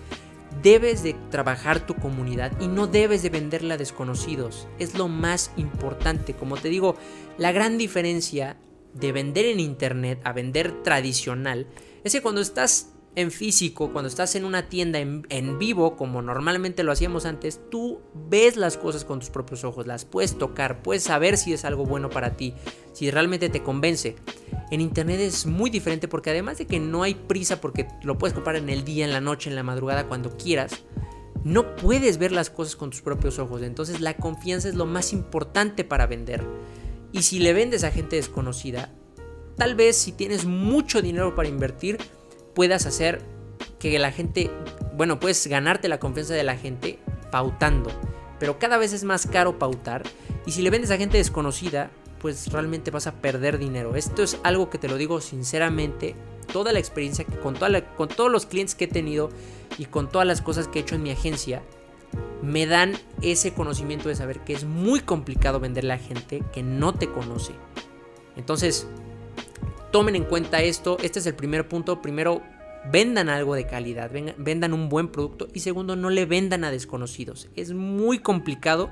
debes 0.63 1.03
de 1.03 1.15
trabajar 1.29 1.85
tu 1.85 1.93
comunidad 1.93 2.59
y 2.59 2.67
no 2.67 2.87
debes 2.87 3.21
de 3.21 3.29
venderla 3.29 3.75
a 3.75 3.77
desconocidos. 3.77 4.67
Es 4.79 4.95
lo 4.95 5.07
más 5.09 5.51
importante, 5.57 6.33
como 6.33 6.57
te 6.57 6.69
digo, 6.69 6.95
la 7.37 7.51
gran 7.51 7.77
diferencia 7.77 8.57
de 8.95 9.11
vender 9.11 9.45
en 9.45 9.59
internet 9.59 10.19
a 10.23 10.33
vender 10.33 10.81
tradicional 10.81 11.67
es 12.03 12.13
que 12.13 12.23
cuando 12.23 12.41
estás 12.41 12.94
en 13.15 13.31
físico, 13.31 13.91
cuando 13.91 14.09
estás 14.09 14.35
en 14.35 14.43
una 14.43 14.67
tienda 14.67 14.99
en, 14.99 15.57
vivo, 15.57 15.95
como 15.95 16.21
normalmente 16.21 16.83
lo 16.83 16.91
hacíamos 16.91 17.25
antes, 17.25 17.61
tú 17.71 18.01
ves 18.13 18.57
las 18.57 18.77
cosas 18.77 19.05
con 19.05 19.19
tus 19.19 19.29
propios 19.29 19.63
ojos, 19.63 19.87
las 19.87 20.03
puedes 20.03 20.37
tocar, 20.37 20.81
puedes 20.83 21.03
saber 21.03 21.37
si 21.37 21.53
es 21.53 21.63
algo 21.63 21.85
bueno 21.85 22.09
para 22.09 22.35
ti, 22.35 22.53
si 22.93 23.09
realmente 23.09 23.49
te 23.49 23.63
convence. 23.63 24.15
En 24.69 24.81
internet 24.81 25.21
es 25.21 25.45
muy 25.45 25.69
diferente 25.69 26.07
porque 26.07 26.31
además 26.31 26.57
de 26.57 26.67
que 26.67 26.79
no 26.79 27.03
hay 27.03 27.15
prisa 27.15 27.61
porque 27.61 27.87
lo 28.03 28.17
puedes 28.17 28.33
comprar 28.33 28.57
en 28.57 28.69
el 28.69 28.83
día, 28.83 29.05
en 29.05 29.13
la 29.13 29.21
noche, 29.21 29.49
en 29.49 29.55
la 29.55 29.63
madrugada, 29.63 30.07
cuando 30.07 30.35
quieras, 30.37 30.83
no 31.45 31.75
puedes 31.75 32.17
ver 32.17 32.31
las 32.31 32.49
cosas 32.49 32.75
con 32.75 32.89
tus 32.89 33.01
propios 33.01 33.39
ojos. 33.39 33.61
Entonces 33.61 34.01
la 34.01 34.15
confianza 34.15 34.67
es 34.67 34.75
lo 34.75 34.85
más 34.85 35.13
importante 35.13 35.83
para 35.85 36.07
vender. 36.07 36.43
Y 37.13 37.21
si 37.21 37.39
le 37.39 37.53
vendes 37.53 37.85
a 37.85 37.91
gente 37.91 38.17
desconocida, 38.17 38.91
tal 39.55 39.75
vez 39.75 39.95
si 39.95 40.11
tienes 40.11 40.45
mucho 40.45 41.01
dinero 41.01 41.33
para 41.33 41.47
invertir, 41.47 41.97
puedas 42.55 42.87
hacer 42.87 43.21
que 43.77 43.99
la 43.99 44.11
gente, 44.11 44.49
bueno, 44.95 45.19
puedes 45.19 45.45
ganarte 45.45 45.87
la 45.87 45.99
confianza 45.99 46.33
de 46.33 46.43
la 46.43 46.57
gente 46.57 46.97
pautando. 47.31 47.91
Pero 48.39 48.57
cada 48.57 48.77
vez 48.77 48.93
es 48.93 49.03
más 49.03 49.27
caro 49.27 49.57
pautar 49.59 50.03
Y 50.45 50.51
si 50.51 50.61
le 50.61 50.69
vendes 50.69 50.91
a 50.91 50.97
gente 50.97 51.17
desconocida, 51.17 51.91
pues 52.19 52.51
realmente 52.51 52.91
vas 52.91 53.07
a 53.07 53.21
perder 53.21 53.59
dinero. 53.59 53.95
Esto 53.95 54.23
es 54.23 54.39
algo 54.43 54.69
que 54.69 54.77
te 54.77 54.87
lo 54.87 54.97
digo 54.97 55.21
sinceramente. 55.21 56.15
Toda 56.51 56.73
la 56.73 56.79
experiencia 56.79 57.25
con, 57.43 57.57
con 57.95 58.07
todos 58.07 58.31
los 58.31 58.45
clientes 58.45 58.75
que 58.75 58.85
he 58.85 58.87
tenido 58.87 59.29
y 59.77 59.85
con 59.85 60.09
todas 60.09 60.27
las 60.27 60.41
cosas 60.41 60.67
que 60.67 60.79
he 60.79 60.81
hecho 60.81 60.95
en 60.95 61.03
mi 61.03 61.11
agencia, 61.11 61.61
me 62.41 62.65
dan 62.65 62.93
ese 63.21 63.53
conocimiento 63.53 64.09
de 64.09 64.15
saber 64.15 64.39
que 64.41 64.53
es 64.53 64.63
muy 64.63 65.01
complicado 65.01 65.59
venderle 65.59 65.93
a 65.93 65.97
gente 65.97 66.43
que 66.53 66.63
no 66.63 66.93
te 66.93 67.11
conoce. 67.11 67.53
Entonces, 68.37 68.87
tomen 69.95 70.17
en 70.17 70.25
cuenta 70.25 70.61
esto. 70.61 70.97
Este 71.01 71.19
es 71.19 71.25
el 71.25 71.35
primer 71.35 71.69
punto. 71.69 72.01
Primero, 72.01 72.41
vendan 72.91 73.29
algo 73.29 73.55
de 73.55 73.65
calidad, 73.65 74.11
vendan 74.35 74.73
un 74.73 74.89
buen 74.89 75.07
producto 75.07 75.47
y 75.53 75.61
segundo, 75.61 75.95
no 75.95 76.09
le 76.09 76.25
vendan 76.25 76.65
a 76.65 76.69
desconocidos. 76.69 77.47
Es 77.55 77.71
muy 77.71 78.19
complicado 78.19 78.89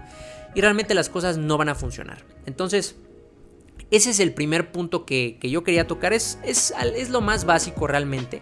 y 0.55 0.62
realmente 0.62 0.93
las 0.93 1.10
cosas 1.10 1.38
no 1.38 1.57
van 1.57 1.67
a 1.67 1.75
funcionar. 1.75 2.24
Entonces, 2.45 2.95
ese 3.91 4.12
es 4.12 4.22
el 4.22 4.33
primer 4.33 4.72
punto 4.72 5.05
que, 5.05 5.38
yo 5.41 5.65
quería 5.65 5.88
tocar. 5.88 6.13
Es, 6.13 6.39
es, 6.45 7.10
lo 7.10 7.19
más 7.19 7.43
básico 7.43 7.86
realmente 7.86 8.41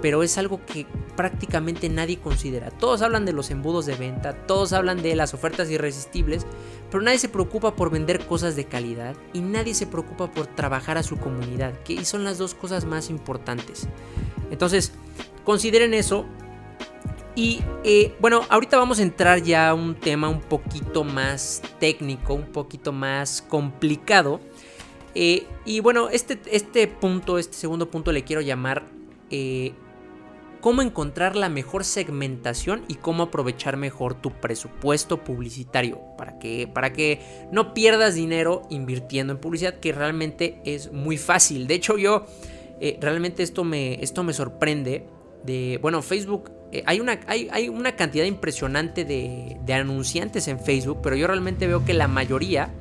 pero 0.00 0.22
es 0.22 0.36
algo 0.38 0.60
que 0.66 0.86
prácticamente 1.16 1.88
nadie 1.88 2.18
considera. 2.18 2.70
Todos 2.70 3.02
hablan 3.02 3.24
de 3.24 3.32
los 3.32 3.50
embudos 3.50 3.86
de 3.86 3.94
venta, 3.94 4.34
todos 4.46 4.72
hablan 4.72 5.02
de 5.02 5.14
las 5.14 5.34
ofertas 5.34 5.70
irresistibles, 5.70 6.46
pero 6.90 7.02
nadie 7.02 7.18
se 7.18 7.28
preocupa 7.28 7.74
por 7.74 7.90
vender 7.90 8.26
cosas 8.26 8.56
de 8.56 8.64
calidad 8.64 9.16
y 9.32 9.40
nadie 9.40 9.74
se 9.74 9.86
preocupa 9.86 10.30
por 10.30 10.46
trabajar 10.46 10.98
a 10.98 11.02
su 11.02 11.16
comunidad, 11.16 11.72
que 11.82 12.04
son 12.04 12.24
las 12.24 12.38
dos 12.38 12.54
cosas 12.54 12.84
más 12.84 13.10
importantes. 13.10 13.88
Entonces, 14.50 14.92
consideren 15.44 15.94
eso. 15.94 16.26
Y 17.36 17.62
eh, 17.82 18.14
bueno, 18.20 18.42
ahorita 18.48 18.78
vamos 18.78 19.00
a 19.00 19.02
entrar 19.02 19.42
ya 19.42 19.70
a 19.70 19.74
un 19.74 19.96
tema 19.96 20.28
un 20.28 20.40
poquito 20.40 21.02
más 21.02 21.62
técnico, 21.80 22.34
un 22.34 22.46
poquito 22.52 22.92
más 22.92 23.42
complicado. 23.42 24.40
Eh, 25.16 25.46
y 25.64 25.80
bueno, 25.80 26.10
este, 26.10 26.38
este 26.50 26.86
punto, 26.86 27.38
este 27.38 27.56
segundo 27.56 27.90
punto 27.90 28.12
le 28.12 28.22
quiero 28.22 28.40
llamar 28.40 28.84
eh, 29.30 29.72
cómo 30.64 30.80
encontrar 30.80 31.36
la 31.36 31.50
mejor 31.50 31.84
segmentación 31.84 32.84
y 32.88 32.94
cómo 32.94 33.24
aprovechar 33.24 33.76
mejor 33.76 34.14
tu 34.14 34.30
presupuesto 34.30 35.22
publicitario 35.22 36.00
para 36.16 36.38
que, 36.38 36.66
para 36.72 36.92
que 36.94 37.20
no 37.52 37.74
pierdas 37.74 38.14
dinero 38.14 38.62
invirtiendo 38.70 39.34
en 39.34 39.40
publicidad, 39.40 39.74
que 39.74 39.92
realmente 39.92 40.62
es 40.64 40.90
muy 40.90 41.18
fácil. 41.18 41.66
De 41.66 41.74
hecho, 41.74 41.98
yo 41.98 42.24
eh, 42.80 42.96
realmente 42.98 43.42
esto 43.42 43.62
me, 43.62 44.02
esto 44.02 44.22
me 44.22 44.32
sorprende. 44.32 45.06
De, 45.44 45.78
bueno, 45.82 46.00
Facebook, 46.00 46.50
eh, 46.72 46.82
hay, 46.86 46.98
una, 46.98 47.20
hay, 47.26 47.48
hay, 47.52 47.68
una 47.68 47.94
cantidad 47.94 48.24
impresionante 48.24 49.04
de, 49.04 49.58
de 49.66 49.74
anunciantes 49.74 50.48
en 50.48 50.58
Facebook, 50.58 51.00
pero 51.02 51.14
yo 51.14 51.26
realmente 51.26 51.66
veo 51.66 51.84
que 51.84 51.92
la 51.92 52.08
mayoría 52.08 52.72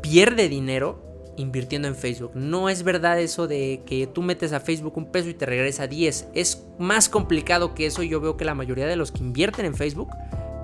pierde 0.00 0.48
dinero 0.48 1.07
invirtiendo 1.38 1.88
en 1.88 1.94
Facebook. 1.94 2.32
No 2.34 2.68
es 2.68 2.82
verdad 2.82 3.20
eso 3.20 3.46
de 3.46 3.82
que 3.86 4.06
tú 4.06 4.22
metes 4.22 4.52
a 4.52 4.60
Facebook 4.60 4.96
un 4.96 5.10
peso 5.10 5.28
y 5.28 5.34
te 5.34 5.46
regresa 5.46 5.86
10. 5.86 6.28
Es 6.34 6.66
más 6.78 7.08
complicado 7.08 7.74
que 7.74 7.86
eso. 7.86 8.02
Yo 8.02 8.20
veo 8.20 8.36
que 8.36 8.44
la 8.44 8.54
mayoría 8.54 8.86
de 8.86 8.96
los 8.96 9.12
que 9.12 9.20
invierten 9.20 9.66
en 9.66 9.74
Facebook 9.74 10.10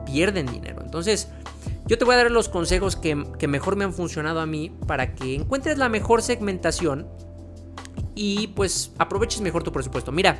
pierden 0.04 0.46
dinero. 0.46 0.82
Entonces, 0.82 1.28
yo 1.86 1.98
te 1.98 2.04
voy 2.04 2.14
a 2.14 2.18
dar 2.18 2.30
los 2.30 2.48
consejos 2.48 2.96
que, 2.96 3.14
mejor 3.46 3.76
me 3.76 3.84
han 3.84 3.92
funcionado 3.92 4.40
a 4.40 4.46
mí 4.46 4.72
para 4.86 5.14
que 5.14 5.34
encuentres 5.34 5.78
la 5.78 5.88
mejor 5.88 6.22
segmentación 6.22 7.06
y 8.14 8.48
pues 8.48 8.92
aproveches 8.98 9.40
mejor 9.40 9.64
tu 9.64 9.72
presupuesto. 9.72 10.12
Mira, 10.12 10.38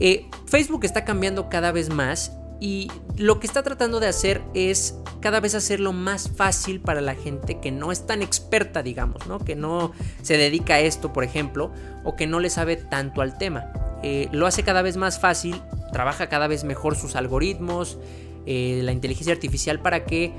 eh, 0.00 0.26
Facebook 0.46 0.84
está 0.84 1.04
cambiando 1.04 1.48
cada 1.48 1.72
vez 1.72 1.90
más 1.90 2.32
y 2.60 2.90
lo 3.16 3.40
que 3.40 3.46
está 3.46 3.62
tratando 3.62 4.00
de 4.00 4.06
hacer 4.06 4.42
es 4.54 4.96
cada 5.20 5.40
vez 5.40 5.54
hacerlo 5.54 5.92
más 5.92 6.30
fácil 6.30 6.80
para 6.80 7.00
la 7.00 7.14
gente 7.14 7.60
que 7.60 7.70
no 7.70 7.92
es 7.92 8.06
tan 8.06 8.22
experta, 8.22 8.82
digamos, 8.82 9.26
¿no? 9.26 9.38
Que 9.38 9.56
no 9.56 9.92
se 10.22 10.36
dedica 10.36 10.74
a 10.74 10.80
esto, 10.80 11.12
por 11.12 11.24
ejemplo, 11.24 11.72
o 12.04 12.16
que 12.16 12.26
no 12.26 12.40
le 12.40 12.50
sabe 12.50 12.76
tanto 12.76 13.22
al 13.22 13.38
tema. 13.38 13.72
Eh, 14.02 14.28
lo 14.32 14.46
hace 14.46 14.62
cada 14.62 14.82
vez 14.82 14.96
más 14.96 15.18
fácil, 15.18 15.60
trabaja 15.92 16.28
cada 16.28 16.46
vez 16.46 16.64
mejor 16.64 16.96
sus 16.96 17.16
algoritmos, 17.16 17.98
eh, 18.46 18.80
la 18.82 18.92
inteligencia 18.92 19.32
artificial 19.32 19.80
para 19.80 20.04
que 20.04 20.32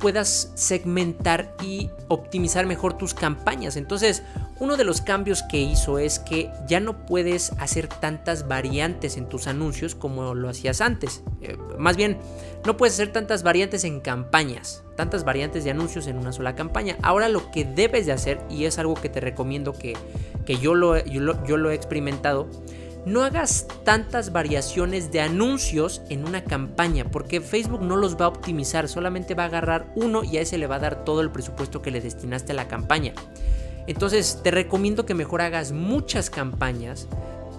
puedas 0.00 0.50
segmentar 0.56 1.54
y 1.62 1.90
optimizar 2.08 2.66
mejor 2.66 2.98
tus 2.98 3.14
campañas. 3.14 3.76
Entonces, 3.76 4.24
uno 4.58 4.76
de 4.76 4.84
los 4.84 5.00
cambios 5.00 5.44
que 5.44 5.60
hizo 5.60 5.98
es 5.98 6.18
que 6.18 6.50
ya 6.66 6.80
no 6.80 7.06
puedes 7.06 7.52
hacer 7.60 7.86
tantas 7.86 8.48
variantes 8.48 9.16
en 9.16 9.28
tus 9.28 9.46
anuncios 9.46 9.94
como 9.94 10.34
lo 10.34 10.48
hacías 10.48 10.80
antes. 10.80 11.22
Eh, 11.40 11.56
más 11.78 11.96
bien, 11.96 12.18
no 12.66 12.76
puedes 12.76 12.94
hacer 12.94 13.12
tantas 13.12 13.42
variantes 13.42 13.84
en 13.84 14.00
campañas, 14.00 14.82
tantas 14.96 15.24
variantes 15.24 15.62
de 15.62 15.70
anuncios 15.70 16.08
en 16.08 16.18
una 16.18 16.32
sola 16.32 16.56
campaña. 16.56 16.96
Ahora 17.02 17.28
lo 17.28 17.50
que 17.52 17.64
debes 17.64 18.06
de 18.06 18.12
hacer, 18.12 18.40
y 18.50 18.64
es 18.64 18.78
algo 18.78 18.94
que 18.94 19.08
te 19.08 19.20
recomiendo 19.20 19.72
que, 19.72 19.96
que 20.44 20.56
yo, 20.58 20.74
lo, 20.74 20.98
yo 21.04 21.56
lo 21.56 21.70
he 21.70 21.74
experimentado, 21.74 22.48
no 23.06 23.22
hagas 23.22 23.66
tantas 23.84 24.32
variaciones 24.32 25.10
de 25.10 25.20
anuncios 25.20 26.02
en 26.08 26.26
una 26.26 26.44
campaña, 26.44 27.04
porque 27.10 27.40
Facebook 27.40 27.82
no 27.82 27.96
los 27.96 28.20
va 28.20 28.26
a 28.26 28.28
optimizar, 28.28 28.88
solamente 28.88 29.34
va 29.34 29.44
a 29.44 29.46
agarrar 29.46 29.86
uno 29.94 30.22
y 30.22 30.36
a 30.36 30.42
ese 30.42 30.58
le 30.58 30.66
va 30.66 30.76
a 30.76 30.80
dar 30.80 31.04
todo 31.04 31.20
el 31.20 31.30
presupuesto 31.30 31.82
que 31.82 31.90
le 31.90 32.00
destinaste 32.00 32.52
a 32.52 32.56
la 32.56 32.68
campaña. 32.68 33.12
Entonces 33.86 34.40
te 34.42 34.50
recomiendo 34.50 35.06
que 35.06 35.14
mejor 35.14 35.40
hagas 35.40 35.72
muchas 35.72 36.30
campañas 36.30 37.08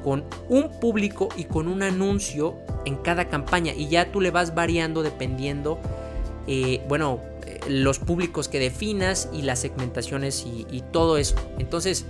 con 0.03 0.23
un 0.49 0.69
público 0.79 1.29
y 1.35 1.45
con 1.45 1.67
un 1.67 1.83
anuncio 1.83 2.55
en 2.85 2.95
cada 2.97 3.25
campaña 3.25 3.73
y 3.73 3.89
ya 3.89 4.11
tú 4.11 4.21
le 4.21 4.31
vas 4.31 4.55
variando 4.55 5.03
dependiendo, 5.03 5.79
eh, 6.47 6.81
bueno, 6.87 7.19
eh, 7.45 7.59
los 7.67 7.99
públicos 7.99 8.47
que 8.47 8.59
definas 8.59 9.29
y 9.33 9.41
las 9.43 9.59
segmentaciones 9.59 10.45
y, 10.45 10.65
y 10.71 10.81
todo 10.81 11.17
eso. 11.17 11.35
Entonces, 11.59 12.05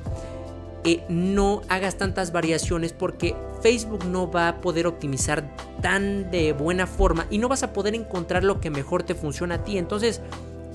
eh, 0.84 1.04
no 1.10 1.62
hagas 1.70 1.98
tantas 1.98 2.32
variaciones 2.32 2.94
porque 2.94 3.36
Facebook 3.62 4.06
no 4.06 4.32
va 4.32 4.48
a 4.48 4.62
poder 4.62 4.88
optimizar 4.88 5.56
tan 5.82 6.32
de 6.32 6.54
buena 6.54 6.88
forma 6.88 7.28
y 7.30 7.38
no 7.38 7.48
vas 7.48 7.64
a 7.64 7.74
poder 7.74 7.94
encontrar 7.94 8.44
lo 8.44 8.60
que 8.60 8.70
mejor 8.70 9.04
te 9.04 9.14
funciona 9.14 9.56
a 9.56 9.64
ti. 9.64 9.78
Entonces, 9.78 10.22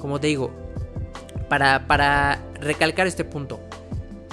como 0.01 0.21
te 0.21 0.29
digo, 0.29 0.51
para, 1.49 1.87
para 1.87 2.41
recalcar 2.61 3.07
este 3.07 3.25
punto, 3.25 3.61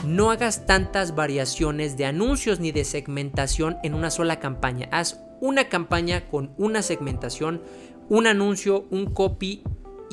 no 0.05 0.31
hagas 0.31 0.65
tantas 0.65 1.15
variaciones 1.15 1.97
de 1.97 2.05
anuncios 2.05 2.59
ni 2.59 2.71
de 2.71 2.83
segmentación 2.83 3.77
en 3.83 3.93
una 3.93 4.11
sola 4.11 4.39
campaña. 4.39 4.89
Haz 4.91 5.21
una 5.39 5.69
campaña 5.69 6.27
con 6.27 6.51
una 6.57 6.81
segmentación, 6.81 7.61
un 8.09 8.27
anuncio, 8.27 8.85
un 8.91 9.07
copy 9.07 9.63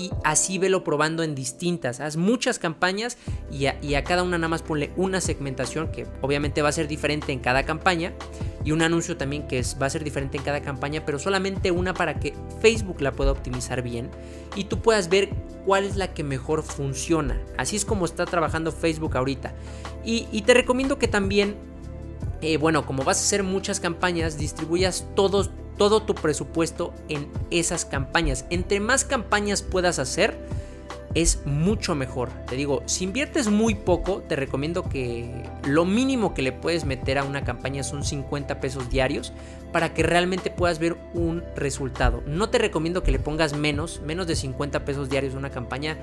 y 0.01 0.11
así 0.25 0.57
velo 0.57 0.83
probando 0.83 1.23
en 1.23 1.35
distintas. 1.35 2.01
Haz 2.01 2.17
muchas 2.17 2.59
campañas 2.59 3.19
y 3.53 3.67
a, 3.67 4.05
cada 4.05 4.23
una 4.23 4.39
nada 4.39 4.49
más 4.49 4.63
ponle 4.63 4.93
una 4.97 5.21
segmentación 5.21 5.93
que 5.93 6.07
obviamente 6.23 6.63
va 6.63 6.71
a 6.71 6.73
ser 6.73 6.89
diferente 6.89 7.33
en 7.33 7.41
cada 7.41 7.65
campaña 7.65 8.15
y 8.65 8.73
un 8.73 8.81
anuncio 8.81 9.19
también 9.19 9.47
que 9.47 9.63
va 9.81 9.87
a 9.87 9.91
ser 9.91 10.03
diferente 10.03 10.39
en 10.39 10.43
cada 10.43 10.63
campaña, 10.63 11.05
pero 11.05 11.19
solamente 11.19 11.71
una 11.71 11.93
para 11.93 12.19
que 12.19 12.33
Facebook 12.63 13.03
la 13.03 13.13
pueda 13.13 13.33
optimizar 13.33 13.83
bien 13.83 14.09
y 14.57 14.65
tú 14.65 14.81
puedas 14.81 15.11
ver 15.11 15.29
cuál 15.67 15.85
es 15.85 15.97
la 15.97 16.15
que 16.15 16.25
mejor 16.25 16.63
funciona. 16.63 17.39
Así 17.59 17.77
es 17.77 17.85
como 17.85 18.07
está 18.07 18.25
trabajando 18.25 18.73
Facebook 18.73 19.19
ahorita. 19.19 19.53
Y, 20.03 20.43
te 20.43 20.55
recomiendo 20.55 20.99
que 20.99 21.09
también, 21.09 21.57
eh, 22.43 22.57
bueno, 22.57 22.87
como 22.87 23.05
vas 23.05 23.19
a 23.19 23.21
hacer 23.21 23.43
muchas 23.43 23.81
campañas, 23.81 24.39
distribuyas 24.39 25.07
todo 25.15 26.03
tu 26.03 26.15
presupuesto 26.15 26.93
en 27.09 27.29
esas 27.51 27.85
campañas. 27.85 28.45
Entre 28.51 28.81
más 28.81 29.05
campañas 29.05 29.63
puedas 29.63 29.99
hacer, 29.99 30.37
es 31.15 31.45
mucho 31.45 31.95
mejor. 31.95 32.31
Te 32.47 32.57
digo, 32.57 32.83
si 32.87 33.05
inviertes 33.05 33.49
muy 33.49 33.75
poco, 33.75 34.23
te 34.23 34.37
recomiendo 34.37 34.89
que 34.89 35.43
lo 35.65 35.85
mínimo 35.85 36.35
que 36.35 36.43
le 36.43 36.53
puedes 36.53 36.85
meter 36.85 37.19
a 37.19 37.25
una 37.25 37.43
campaña 37.43 37.83
son 37.83 38.05
50 38.05 38.61
pesos 38.61 38.91
diarios 38.91 39.33
para 39.73 39.93
que 39.93 40.03
realmente 40.03 40.51
puedas 40.51 40.79
ver 40.79 40.97
un 41.15 41.43
resultado. 41.57 42.23
No 42.27 42.51
te 42.51 42.59
recomiendo 42.59 43.03
que 43.03 43.11
le 43.11 43.19
pongas 43.19 43.57
menos, 43.57 44.01
menos 44.03 44.27
de 44.27 44.37
50 44.37 44.85
pesos 44.85 45.09
diarios 45.09 45.35
a 45.35 45.39
una 45.39 45.51
campaña. 45.51 45.99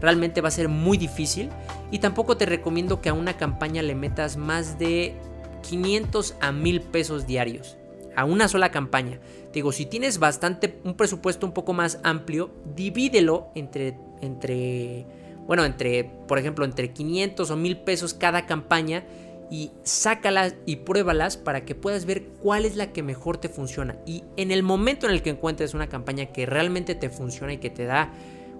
Realmente 0.00 0.40
va 0.40 0.48
a 0.48 0.52
ser 0.52 0.68
muy 0.68 0.98
difícil. 0.98 1.50
Y 1.90 2.00
tampoco 2.00 2.36
te 2.36 2.46
recomiendo 2.46 3.00
que 3.00 3.08
a 3.08 3.14
una 3.14 3.36
campaña 3.36 3.82
le 3.82 3.94
metas 3.94 4.36
más 4.36 4.78
de 4.78 5.14
500 5.62 6.36
a 6.40 6.52
1000 6.52 6.80
pesos 6.82 7.26
diarios 7.26 7.76
a 8.16 8.24
una 8.24 8.48
sola 8.48 8.70
campaña. 8.70 9.20
digo, 9.52 9.72
si 9.72 9.86
tienes 9.86 10.18
bastante, 10.18 10.78
un 10.84 10.96
presupuesto 10.96 11.46
un 11.46 11.52
poco 11.52 11.72
más 11.72 11.98
amplio, 12.02 12.50
divídelo 12.74 13.48
entre, 13.54 13.96
entre, 14.20 15.06
bueno, 15.46 15.64
entre, 15.64 16.04
por 16.26 16.38
ejemplo, 16.38 16.64
entre 16.64 16.92
500 16.92 17.50
o 17.50 17.56
1000 17.56 17.78
pesos 17.78 18.14
cada 18.14 18.46
campaña 18.46 19.04
y 19.50 19.70
sácalas 19.82 20.54
y 20.64 20.76
pruébalas 20.76 21.36
para 21.36 21.64
que 21.64 21.74
puedas 21.74 22.06
ver 22.06 22.24
cuál 22.42 22.64
es 22.64 22.76
la 22.76 22.92
que 22.92 23.02
mejor 23.02 23.36
te 23.36 23.50
funciona. 23.50 23.98
Y 24.06 24.24
en 24.36 24.50
el 24.50 24.62
momento 24.62 25.06
en 25.06 25.12
el 25.12 25.22
que 25.22 25.30
encuentres 25.30 25.74
una 25.74 25.88
campaña 25.88 26.26
que 26.26 26.46
realmente 26.46 26.94
te 26.94 27.10
funciona 27.10 27.52
y 27.52 27.58
que 27.58 27.68
te 27.68 27.84
da 27.84 28.12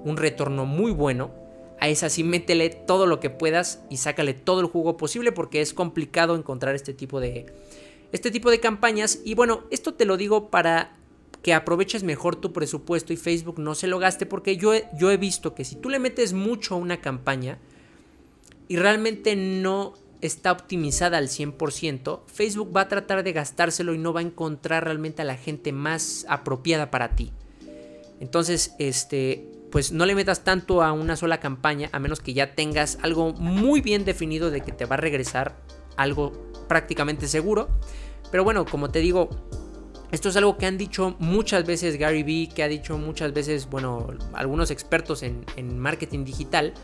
un 0.05 0.19
retorno 0.19 0.67
muy 0.67 0.93
bueno, 0.93 1.31
a 1.83 1.89
esa 1.89 2.09
sí 2.09 2.23
métele 2.23 2.71
todo 2.71 3.07
lo 3.07 3.19
que 3.19 3.29
puedas 3.29 3.83
y 3.91 3.97
sácale 3.97 4.35
todo 4.35 4.61
el 4.61 4.67
jugo 4.67 4.97
posible 4.97 5.33
porque 5.33 5.61
es 5.61 5.75
complicado 5.75 6.37
encontrar 6.37 6.77
este 6.77 6.95
tipo 6.95 7.19
de, 7.19 7.47
este 8.13 8.31
tipo 8.31 8.53
de 8.53 8.61
campañas. 8.61 9.19
Y 9.25 9.35
bueno, 9.35 9.65
esto 9.73 9.93
te 9.93 10.05
lo 10.05 10.17
digo 10.17 10.49
para 10.49 10.97
que 11.43 11.53
aproveches 11.53 12.05
mejor 12.05 12.37
tu 12.37 12.53
presupuesto 12.53 13.13
y 13.13 13.17
Facebook 13.17 13.59
no 13.59 13.75
se 13.75 13.89
lo 13.89 13.99
gaste 13.99 14.27
porque 14.27 14.57
yo 14.57 14.73
he, 14.73 14.89
yo 14.97 15.11
he 15.11 15.17
visto 15.17 15.57
que 15.57 15.65
si 15.65 15.75
tú 15.75 15.91
le 15.91 15.99
metes 15.99 16.35
mucho 16.35 16.77
a 16.77 16.79
una 16.79 17.01
campaña 17.01 17.59
y 18.69 18.77
realmente 18.77 19.35
no 19.35 19.95
está 20.21 20.53
optimizada 20.53 21.19
al 21.19 21.27
100%, 21.27 22.21
Facebook 22.29 22.77
va 22.77 22.83
a 22.83 22.89
tratar 22.89 23.25
de 23.25 23.33
gastárselo 23.33 23.93
y 23.93 23.99
no 23.99 24.13
va 24.13 24.21
a 24.21 24.23
encontrar 24.23 24.85
realmente 24.85 25.23
a 25.23 25.25
la 25.25 25.37
gente 25.37 25.73
más 25.73 26.27
apropiada 26.29 26.93
para 26.93 27.17
ti. 27.17 27.33
Entonces, 28.21 28.77
este, 28.79 29.49
pues 29.73 29.91
no 29.91 30.05
le 30.05 30.15
metas 30.15 30.45
tanto 30.45 30.83
a 30.83 30.93
una 30.93 31.17
sola 31.17 31.41
campaña 31.41 31.89
a 31.93 31.99
menos 31.99 32.21
que 32.21 32.35
ya 32.35 32.55
tengas 32.55 32.99
algo 33.01 33.33
muy 33.33 33.81
bien 33.81 34.05
definido 34.05 34.51
de 34.51 34.61
que 34.61 34.71
te 34.71 34.85
va 34.85 34.95
a 34.95 34.99
regresar 34.99 35.57
algo 35.97 36.33
prácticamente 36.69 37.27
seguro. 37.27 37.71
Pero 38.31 38.45
bueno, 38.45 38.67
como 38.67 38.91
te 38.91 38.99
digo, 38.99 39.31
esto 40.11 40.29
es 40.29 40.37
algo 40.37 40.59
que 40.59 40.67
han 40.67 40.77
dicho 40.77 41.17
muchas 41.21 41.65
veces 41.65 41.97
Gary 41.97 42.23
Vee, 42.23 42.51
que 42.55 42.63
ha 42.63 42.69
dicho 42.69 42.99
muchas 42.99 43.33
veces, 43.33 43.69
bueno, 43.71 44.09
algunos 44.35 44.71
expertos 44.71 45.23
en, 45.23 45.47
en, 45.57 45.79
marketing 45.79 46.27
digital, 46.27 46.75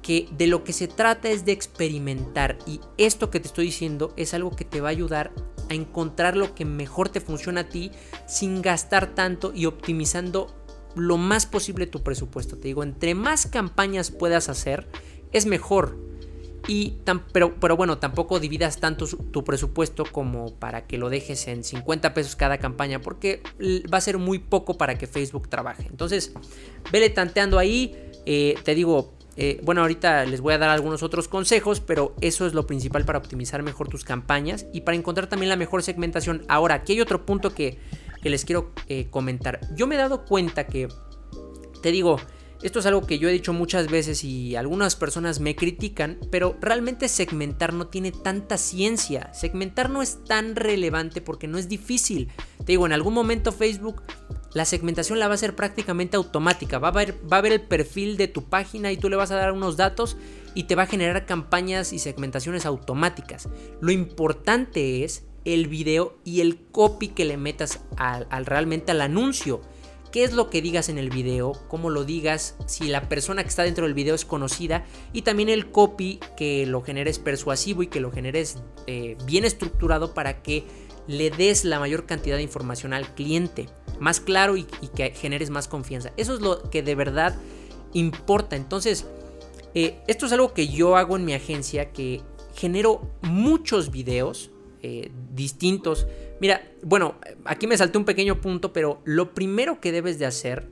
que 0.00 0.26
de 0.38 0.46
lo 0.46 0.64
que 0.64 0.72
se 0.72 0.88
trata 0.88 1.28
es 1.28 1.44
de 1.44 1.52
experimentar 1.52 2.56
y 2.66 2.80
esto 2.96 3.30
que 3.30 3.40
te 3.40 3.48
estoy 3.48 3.66
diciendo 3.66 4.14
es 4.16 4.32
algo 4.32 4.56
que 4.56 4.64
te 4.64 4.80
va 4.80 4.88
a 4.88 4.92
ayudar 4.92 5.32
a 5.68 5.74
encontrar 5.74 6.34
lo 6.34 6.54
que 6.54 6.64
mejor 6.64 7.10
te 7.10 7.20
funciona 7.20 7.62
a 7.62 7.68
ti 7.68 7.90
sin 8.26 8.62
gastar 8.62 9.14
tanto 9.14 9.52
y 9.54 9.66
optimizando 9.66 10.65
lo 10.96 11.16
más 11.16 11.46
posible 11.46 11.86
tu 11.86 12.02
presupuesto. 12.02 12.56
Te 12.56 12.68
digo, 12.68 12.82
entre 12.82 13.14
más 13.14 13.46
campañas 13.46 14.10
puedas 14.10 14.48
hacer, 14.48 14.88
es 15.32 15.46
mejor. 15.46 15.96
Y 16.68 16.94
pero, 17.32 17.54
pero 17.60 17.76
bueno, 17.76 17.98
tampoco 17.98 18.40
dividas 18.40 18.80
tanto 18.80 19.06
tu 19.06 19.44
presupuesto 19.44 20.04
como 20.10 20.52
para 20.54 20.86
que 20.86 20.98
lo 20.98 21.10
dejes 21.10 21.46
en 21.46 21.62
50 21.62 22.12
pesos 22.12 22.34
cada 22.34 22.58
campaña, 22.58 23.00
porque 23.00 23.42
va 23.92 23.98
a 23.98 24.00
ser 24.00 24.18
muy 24.18 24.40
poco 24.40 24.76
para 24.76 24.98
que 24.98 25.06
Facebook 25.06 25.48
trabaje. 25.48 25.86
Entonces, 25.88 26.32
vele 26.90 27.10
tanteando 27.10 27.58
ahí. 27.58 27.94
Eh, 28.28 28.56
te 28.64 28.74
digo, 28.74 29.14
eh, 29.36 29.60
bueno, 29.62 29.82
ahorita 29.82 30.24
les 30.24 30.40
voy 30.40 30.54
a 30.54 30.58
dar 30.58 30.70
algunos 30.70 31.02
otros 31.02 31.28
consejos, 31.28 31.80
pero 31.80 32.14
eso 32.20 32.46
es 32.46 32.54
lo 32.54 32.66
principal 32.66 33.04
para 33.04 33.18
optimizar 33.18 33.62
mejor 33.62 33.88
tus 33.88 34.02
campañas 34.02 34.66
y 34.72 34.80
para 34.80 34.96
encontrar 34.96 35.28
también 35.28 35.50
la 35.50 35.56
mejor 35.56 35.82
segmentación. 35.82 36.42
Ahora, 36.48 36.76
aquí 36.76 36.94
hay 36.94 37.00
otro 37.02 37.26
punto 37.26 37.54
que, 37.54 37.78
que 38.22 38.30
les 38.30 38.44
quiero 38.44 38.72
eh, 38.88 39.08
comentar. 39.10 39.60
Yo 39.74 39.86
me 39.86 39.94
he 39.94 39.98
dado 39.98 40.24
cuenta 40.24 40.66
que, 40.66 40.88
te 41.82 41.90
digo, 41.90 42.18
esto 42.62 42.78
es 42.78 42.86
algo 42.86 43.06
que 43.06 43.18
yo 43.18 43.28
he 43.28 43.32
dicho 43.32 43.52
muchas 43.52 43.90
veces 43.90 44.24
y 44.24 44.56
algunas 44.56 44.96
personas 44.96 45.40
me 45.40 45.54
critican, 45.54 46.18
pero 46.30 46.56
realmente 46.60 47.08
segmentar 47.08 47.72
no 47.74 47.88
tiene 47.88 48.12
tanta 48.12 48.56
ciencia. 48.56 49.32
Segmentar 49.34 49.90
no 49.90 50.02
es 50.02 50.24
tan 50.24 50.56
relevante 50.56 51.20
porque 51.20 51.48
no 51.48 51.58
es 51.58 51.68
difícil. 51.68 52.28
Te 52.58 52.72
digo, 52.72 52.86
en 52.86 52.92
algún 52.92 53.14
momento 53.14 53.52
Facebook 53.52 54.02
la 54.54 54.64
segmentación 54.64 55.18
la 55.18 55.28
va 55.28 55.34
a 55.34 55.34
hacer 55.34 55.54
prácticamente 55.54 56.16
automática. 56.16 56.78
Va 56.78 56.88
a, 56.88 56.92
ver, 56.92 57.14
va 57.30 57.36
a 57.36 57.42
ver 57.42 57.52
el 57.52 57.60
perfil 57.60 58.16
de 58.16 58.26
tu 58.26 58.44
página 58.44 58.90
y 58.90 58.96
tú 58.96 59.10
le 59.10 59.16
vas 59.16 59.30
a 59.30 59.36
dar 59.36 59.52
unos 59.52 59.76
datos 59.76 60.16
y 60.54 60.64
te 60.64 60.74
va 60.74 60.84
a 60.84 60.86
generar 60.86 61.26
campañas 61.26 61.92
y 61.92 61.98
segmentaciones 61.98 62.64
automáticas. 62.64 63.50
Lo 63.82 63.92
importante 63.92 65.04
es 65.04 65.25
el 65.46 65.68
video 65.68 66.18
y 66.24 66.40
el 66.40 66.58
copy 66.58 67.08
que 67.08 67.24
le 67.24 67.36
metas 67.36 67.80
al, 67.96 68.26
al 68.30 68.44
realmente 68.44 68.90
al 68.90 69.00
anuncio. 69.00 69.62
Qué 70.12 70.24
es 70.24 70.32
lo 70.32 70.50
que 70.50 70.60
digas 70.60 70.88
en 70.88 70.98
el 70.98 71.10
video, 71.10 71.52
cómo 71.68 71.90
lo 71.90 72.04
digas, 72.04 72.56
si 72.66 72.88
la 72.88 73.08
persona 73.08 73.42
que 73.42 73.48
está 73.48 73.62
dentro 73.62 73.84
del 73.84 73.94
video 73.94 74.14
es 74.14 74.24
conocida. 74.24 74.84
Y 75.12 75.22
también 75.22 75.48
el 75.48 75.70
copy 75.70 76.20
que 76.36 76.66
lo 76.66 76.82
generes 76.82 77.18
persuasivo 77.18 77.82
y 77.82 77.86
que 77.86 78.00
lo 78.00 78.10
generes 78.10 78.58
eh, 78.86 79.16
bien 79.24 79.44
estructurado 79.44 80.14
para 80.14 80.42
que 80.42 80.64
le 81.06 81.30
des 81.30 81.64
la 81.64 81.78
mayor 81.78 82.06
cantidad 82.06 82.36
de 82.36 82.42
información 82.42 82.92
al 82.92 83.14
cliente, 83.14 83.68
más 84.00 84.20
claro 84.20 84.56
y, 84.56 84.64
que 84.64 85.10
generes 85.10 85.50
más 85.50 85.68
confianza. 85.68 86.12
Eso 86.16 86.34
es 86.34 86.40
lo 86.40 86.70
que 86.70 86.82
de 86.82 86.94
verdad 86.96 87.36
importa. 87.92 88.56
Entonces, 88.56 89.06
eh, 89.74 90.00
esto 90.08 90.26
es 90.26 90.32
algo 90.32 90.52
que 90.54 90.66
yo 90.68 90.96
hago 90.96 91.16
en 91.16 91.24
mi 91.24 91.34
agencia, 91.34 91.92
que 91.92 92.22
genero 92.54 93.02
muchos 93.22 93.90
videos 93.90 94.50
eh, 94.86 95.10
distintos 95.34 96.06
Mira, 96.40 96.62
bueno, 96.82 97.14
aquí 97.44 97.66
me 97.66 97.76
salté 97.76 97.96
un 97.98 98.04
pequeño 98.04 98.40
punto, 98.40 98.72
pero 98.72 99.00
lo 99.04 99.32
primero 99.32 99.80
que 99.80 99.92
debes 99.92 100.18
de 100.18 100.26
hacer 100.26 100.68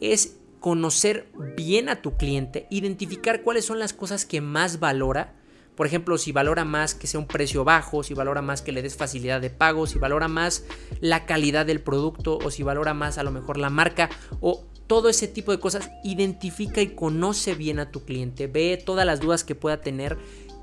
es 0.00 0.36
conocer 0.60 1.26
bien 1.56 1.88
a 1.88 2.00
tu 2.00 2.16
cliente, 2.16 2.66
identificar 2.70 3.42
cuáles 3.42 3.64
son 3.64 3.78
las 3.78 3.92
cosas 3.92 4.24
que 4.24 4.40
más 4.40 4.78
valora. 4.78 5.34
Por 5.74 5.86
ejemplo, 5.86 6.18
si 6.18 6.30
valora 6.30 6.64
más 6.64 6.94
que 6.94 7.06
sea 7.06 7.18
un 7.18 7.26
precio 7.26 7.64
bajo, 7.64 8.02
si 8.02 8.14
valora 8.14 8.42
más 8.42 8.60
que 8.62 8.70
le 8.70 8.82
des 8.82 8.96
facilidad 8.96 9.40
de 9.40 9.50
pago, 9.50 9.86
si 9.86 9.98
valora 9.98 10.28
más 10.28 10.64
la 11.00 11.24
calidad 11.26 11.66
del 11.66 11.80
producto 11.80 12.38
o 12.38 12.50
si 12.50 12.62
valora 12.62 12.94
más 12.94 13.18
a 13.18 13.22
lo 13.22 13.30
mejor 13.30 13.56
la 13.56 13.70
marca 13.70 14.10
o 14.40 14.64
todo 14.86 15.08
ese 15.08 15.28
tipo 15.28 15.52
de 15.52 15.60
cosas, 15.60 15.90
identifica 16.04 16.82
y 16.82 16.88
conoce 16.88 17.54
bien 17.54 17.78
a 17.78 17.90
tu 17.90 18.04
cliente, 18.04 18.48
ve 18.48 18.76
todas 18.84 19.06
las 19.06 19.20
dudas 19.20 19.44
que 19.44 19.54
pueda 19.54 19.80
tener 19.80 20.18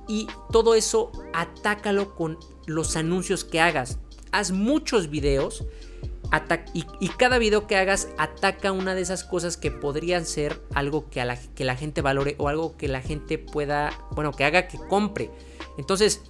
y 0.07 0.27
todo 0.51 0.75
eso 0.75 1.11
atácalo 1.33 2.15
con 2.15 2.37
los 2.65 2.95
anuncios 2.95 3.43
que 3.43 3.59
hagas 3.59 3.99
haz 4.31 4.51
muchos 4.51 5.09
videos 5.09 5.65
y, 6.73 7.07
cada 7.17 7.37
video 7.37 7.67
que 7.67 7.77
hagas 7.77 8.09
ataca 8.17 8.73
una 8.73 8.95
de 8.95 9.01
esas 9.01 9.23
cosas 9.23 9.55
que 9.55 9.71
podrían 9.71 10.25
ser 10.25 10.61
algo 10.73 11.09
que, 11.09 11.21
a 11.21 11.39
que 11.55 11.63
la 11.63 11.75
gente 11.75 12.01
valore 12.01 12.35
o 12.37 12.49
algo 12.49 12.75
que 12.75 12.89
la 12.89 13.01
gente 13.01 13.37
pueda, 13.37 13.91
bueno, 14.11 14.33
que 14.33 14.43
haga 14.43 14.67
que 14.67 14.77
compre. 14.77 15.31
Entonces, 15.77 16.21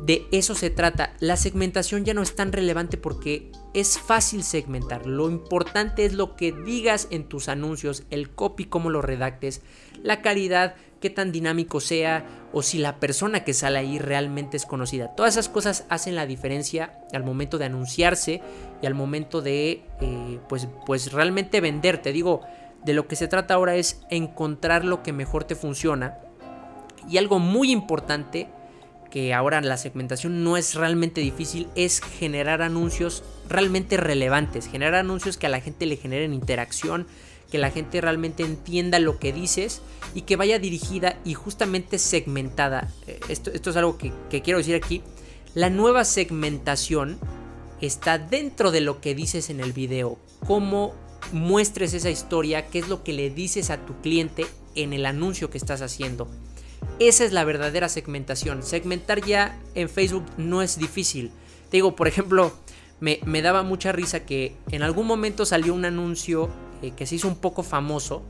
de 0.00 0.26
eso 0.32 0.54
se 0.54 0.70
trata. 0.70 1.14
La 1.20 1.36
segmentación 1.36 2.04
ya 2.04 2.14
no 2.14 2.22
es 2.22 2.34
tan 2.34 2.50
relevante 2.50 2.96
porque 2.96 3.52
es 3.74 3.98
fácil 3.98 4.42
segmentar. 4.42 5.06
Lo 5.06 5.30
importante 5.30 6.04
es 6.04 6.12
lo 6.12 6.36
que 6.36 6.52
digas 6.52 7.08
en 7.10 7.24
tus 7.24 7.48
anuncios, 7.48 8.04
el 8.10 8.30
copy, 8.30 8.66
cómo 8.66 8.90
lo 8.90 9.02
redactes, 9.02 9.62
la 10.02 10.20
calidad, 10.20 10.74
qué 11.00 11.10
tan 11.10 11.32
dinámico 11.32 11.80
sea 11.80 12.24
o 12.52 12.62
si 12.62 12.78
la 12.78 13.00
persona 13.00 13.44
que 13.44 13.54
sale 13.54 13.78
ahí 13.78 13.98
realmente 13.98 14.56
es 14.56 14.66
conocida. 14.66 15.14
Todas 15.14 15.34
esas 15.34 15.48
cosas 15.48 15.84
hacen 15.88 16.14
la 16.14 16.26
diferencia 16.26 16.98
al 17.12 17.24
momento 17.24 17.58
de 17.58 17.64
anunciarse 17.64 18.40
y 18.80 18.86
al 18.86 18.94
momento 18.94 19.42
de 19.42 19.82
eh, 20.00 20.38
pues, 20.48 20.68
pues 20.86 21.12
realmente 21.12 21.60
vender. 21.60 21.98
Te 21.98 22.12
digo, 22.12 22.42
de 22.84 22.94
lo 22.94 23.08
que 23.08 23.16
se 23.16 23.28
trata 23.28 23.54
ahora 23.54 23.76
es 23.76 24.02
encontrar 24.10 24.84
lo 24.84 25.02
que 25.02 25.12
mejor 25.12 25.44
te 25.44 25.54
funciona. 25.54 26.18
Y 27.08 27.18
algo 27.18 27.38
muy 27.38 27.72
importante, 27.72 28.48
que 29.10 29.34
ahora 29.34 29.60
la 29.60 29.76
segmentación 29.76 30.44
no 30.44 30.56
es 30.56 30.74
realmente 30.74 31.20
difícil, 31.20 31.68
es 31.74 32.00
generar 32.00 32.62
anuncios 32.62 33.24
realmente 33.52 33.96
relevantes, 33.96 34.66
generar 34.66 34.94
anuncios 34.94 35.36
que 35.36 35.46
a 35.46 35.50
la 35.50 35.60
gente 35.60 35.86
le 35.86 35.96
generen 35.96 36.34
interacción, 36.34 37.06
que 37.50 37.58
la 37.58 37.70
gente 37.70 38.00
realmente 38.00 38.42
entienda 38.44 38.98
lo 38.98 39.18
que 39.18 39.32
dices 39.32 39.82
y 40.14 40.22
que 40.22 40.36
vaya 40.36 40.58
dirigida 40.58 41.18
y 41.24 41.34
justamente 41.34 41.98
segmentada. 41.98 42.90
Eh, 43.06 43.20
esto, 43.28 43.50
esto 43.50 43.70
es 43.70 43.76
algo 43.76 43.98
que, 43.98 44.12
quiero 44.42 44.58
decir 44.58 44.74
aquí. 44.74 45.02
La 45.54 45.68
nueva 45.68 46.04
segmentación 46.04 47.18
está 47.82 48.18
dentro 48.18 48.70
de 48.70 48.80
lo 48.80 49.02
que 49.02 49.14
dices 49.14 49.50
en 49.50 49.60
el 49.60 49.74
video. 49.74 50.18
Cómo 50.46 50.94
muestres 51.32 51.92
esa 51.92 52.08
historia, 52.10 52.68
qué 52.68 52.78
es 52.78 52.88
lo 52.88 53.04
que 53.04 53.12
le 53.12 53.28
dices 53.28 53.68
a 53.68 53.84
tu 53.84 54.00
cliente 54.00 54.46
en 54.74 54.94
el 54.94 55.04
anuncio 55.04 55.50
que 55.50 55.58
estás 55.58 55.82
haciendo. 55.82 56.28
Esa 56.98 57.24
es 57.24 57.32
la 57.32 57.44
verdadera 57.44 57.90
segmentación. 57.90 58.62
Segmentar 58.62 59.24
ya 59.24 59.60
en 59.74 59.90
Facebook 59.90 60.24
no 60.38 60.62
es 60.62 60.78
difícil. 60.78 61.30
Te 61.70 61.78
digo, 61.78 61.96
por 61.96 62.08
ejemplo, 62.08 62.52
me, 63.02 63.42
daba 63.42 63.64
mucha 63.64 63.90
risa 63.90 64.20
que 64.20 64.54
en 64.70 64.82
algún 64.82 65.08
momento 65.08 65.44
salió 65.44 65.74
un 65.74 65.84
anuncio 65.84 66.48
eh, 66.82 66.92
que 66.92 67.04
se 67.04 67.16
hizo 67.16 67.26
un 67.26 67.34
poco 67.36 67.64
famoso, 67.64 68.22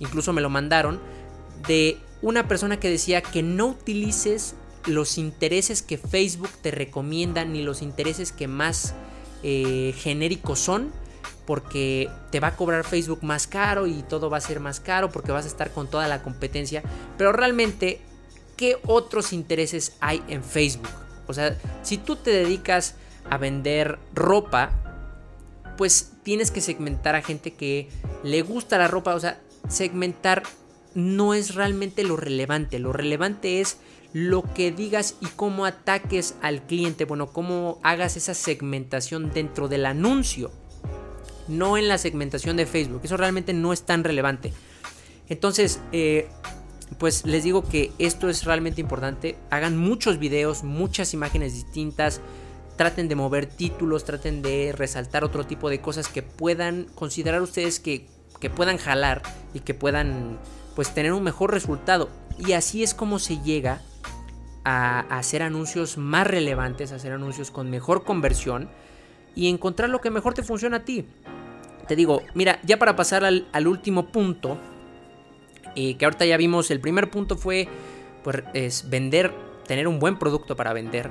incluso 0.00 0.32
me 0.32 0.40
lo 0.40 0.48
mandaron, 0.48 0.98
de 1.68 1.98
una 2.22 2.48
persona 2.48 2.80
que 2.80 2.88
decía 2.88 3.20
que 3.20 3.42
no 3.42 3.66
utilices 3.66 4.54
los 4.86 5.18
intereses 5.18 5.82
que 5.82 5.98
Facebook 5.98 6.48
te 6.62 6.70
recomienda 6.70 7.44
ni 7.44 7.62
los 7.62 7.82
intereses 7.82 8.32
que 8.32 8.48
más 8.48 8.94
eh, 9.42 9.94
genéricos 9.98 10.58
son 10.58 10.90
porque 11.46 12.08
te 12.30 12.40
va 12.40 12.48
a 12.48 12.56
cobrar 12.56 12.84
Facebook 12.84 13.22
más 13.22 13.46
caro 13.46 13.86
y 13.86 14.02
todo 14.02 14.30
va 14.30 14.38
a 14.38 14.40
ser 14.40 14.60
más 14.60 14.80
caro 14.80 15.10
porque 15.10 15.32
vas 15.32 15.44
a 15.44 15.48
estar 15.48 15.70
con 15.70 15.88
toda 15.88 16.08
la 16.08 16.22
competencia 16.22 16.82
pero 17.18 17.32
realmente 17.32 18.00
¿qué 18.56 18.78
otros 18.86 19.32
intereses 19.32 19.96
hay 20.00 20.22
en 20.28 20.42
Facebook? 20.42 20.88
O 21.26 21.32
sea, 21.32 21.58
si 21.82 21.96
tú 21.96 22.16
te 22.16 22.30
dedicas 22.30 22.94
a 23.30 23.38
vender 23.38 23.98
ropa 24.14 24.84
pues 25.76 26.12
tienes 26.22 26.50
que 26.50 26.60
segmentar 26.60 27.14
a 27.14 27.22
gente 27.22 27.52
que 27.52 27.88
le 28.22 28.42
gusta 28.42 28.78
la 28.78 28.88
ropa. 28.88 29.14
O 29.14 29.20
sea, 29.20 29.40
segmentar 29.68 30.42
no 30.94 31.34
es 31.34 31.54
realmente 31.54 32.04
lo 32.04 32.16
relevante. 32.16 32.78
Lo 32.78 32.92
relevante 32.92 33.60
es 33.60 33.78
lo 34.12 34.42
que 34.54 34.70
digas 34.70 35.16
y 35.20 35.26
cómo 35.26 35.66
ataques 35.66 36.36
al 36.42 36.62
cliente. 36.62 37.04
Bueno, 37.04 37.28
cómo 37.28 37.78
hagas 37.82 38.16
esa 38.16 38.34
segmentación 38.34 39.32
dentro 39.32 39.68
del 39.68 39.86
anuncio. 39.86 40.52
No 41.48 41.76
en 41.76 41.88
la 41.88 41.98
segmentación 41.98 42.56
de 42.56 42.66
Facebook. 42.66 43.02
Eso 43.04 43.16
realmente 43.16 43.52
no 43.52 43.72
es 43.72 43.82
tan 43.82 44.04
relevante. 44.04 44.52
Entonces, 45.28 45.80
eh, 45.92 46.28
pues 46.98 47.26
les 47.26 47.44
digo 47.44 47.64
que 47.64 47.92
esto 47.98 48.28
es 48.28 48.44
realmente 48.44 48.80
importante. 48.80 49.36
Hagan 49.50 49.76
muchos 49.76 50.18
videos, 50.18 50.62
muchas 50.62 51.12
imágenes 51.12 51.54
distintas 51.54 52.20
traten 52.76 53.08
de 53.08 53.14
mover 53.14 53.46
títulos, 53.46 54.04
traten 54.04 54.42
de 54.42 54.74
resaltar 54.76 55.24
otro 55.24 55.44
tipo 55.44 55.70
de 55.70 55.80
cosas 55.80 56.08
que 56.08 56.22
puedan 56.22 56.84
considerar 56.94 57.42
ustedes 57.42 57.80
que, 57.80 58.06
que 58.40 58.50
puedan 58.50 58.78
jalar 58.78 59.22
y 59.52 59.60
que 59.60 59.74
puedan 59.74 60.38
pues 60.74 60.92
tener 60.92 61.12
un 61.12 61.22
mejor 61.22 61.52
resultado. 61.52 62.10
Y 62.38 62.52
así 62.52 62.82
es 62.82 62.94
como 62.94 63.18
se 63.18 63.40
llega 63.40 63.80
a, 64.64 65.00
hacer 65.18 65.42
anuncios 65.42 65.98
más 65.98 66.26
relevantes, 66.26 66.92
a 66.92 66.96
hacer 66.96 67.12
anuncios 67.12 67.50
con 67.50 67.70
mejor 67.70 68.04
conversión 68.04 68.68
y 69.34 69.48
encontrar 69.48 69.90
lo 69.90 70.00
que 70.00 70.10
mejor 70.10 70.34
te 70.34 70.42
funciona 70.42 70.78
a 70.78 70.84
ti. 70.84 71.06
Te 71.86 71.96
digo, 71.96 72.22
mira, 72.34 72.60
ya 72.64 72.78
para 72.78 72.96
pasar 72.96 73.24
al, 73.24 73.66
último 73.66 74.06
punto, 74.06 74.58
eh, 75.76 75.96
que 75.96 76.04
ahorita 76.04 76.24
ya 76.24 76.36
vimos, 76.36 76.70
el 76.70 76.80
primer 76.80 77.10
punto 77.10 77.36
fue 77.36 77.68
pues, 78.22 78.42
es 78.54 78.88
vender, 78.88 79.32
tener 79.66 79.86
un 79.86 79.98
buen 79.98 80.18
producto 80.18 80.56
para 80.56 80.72
vender, 80.72 81.10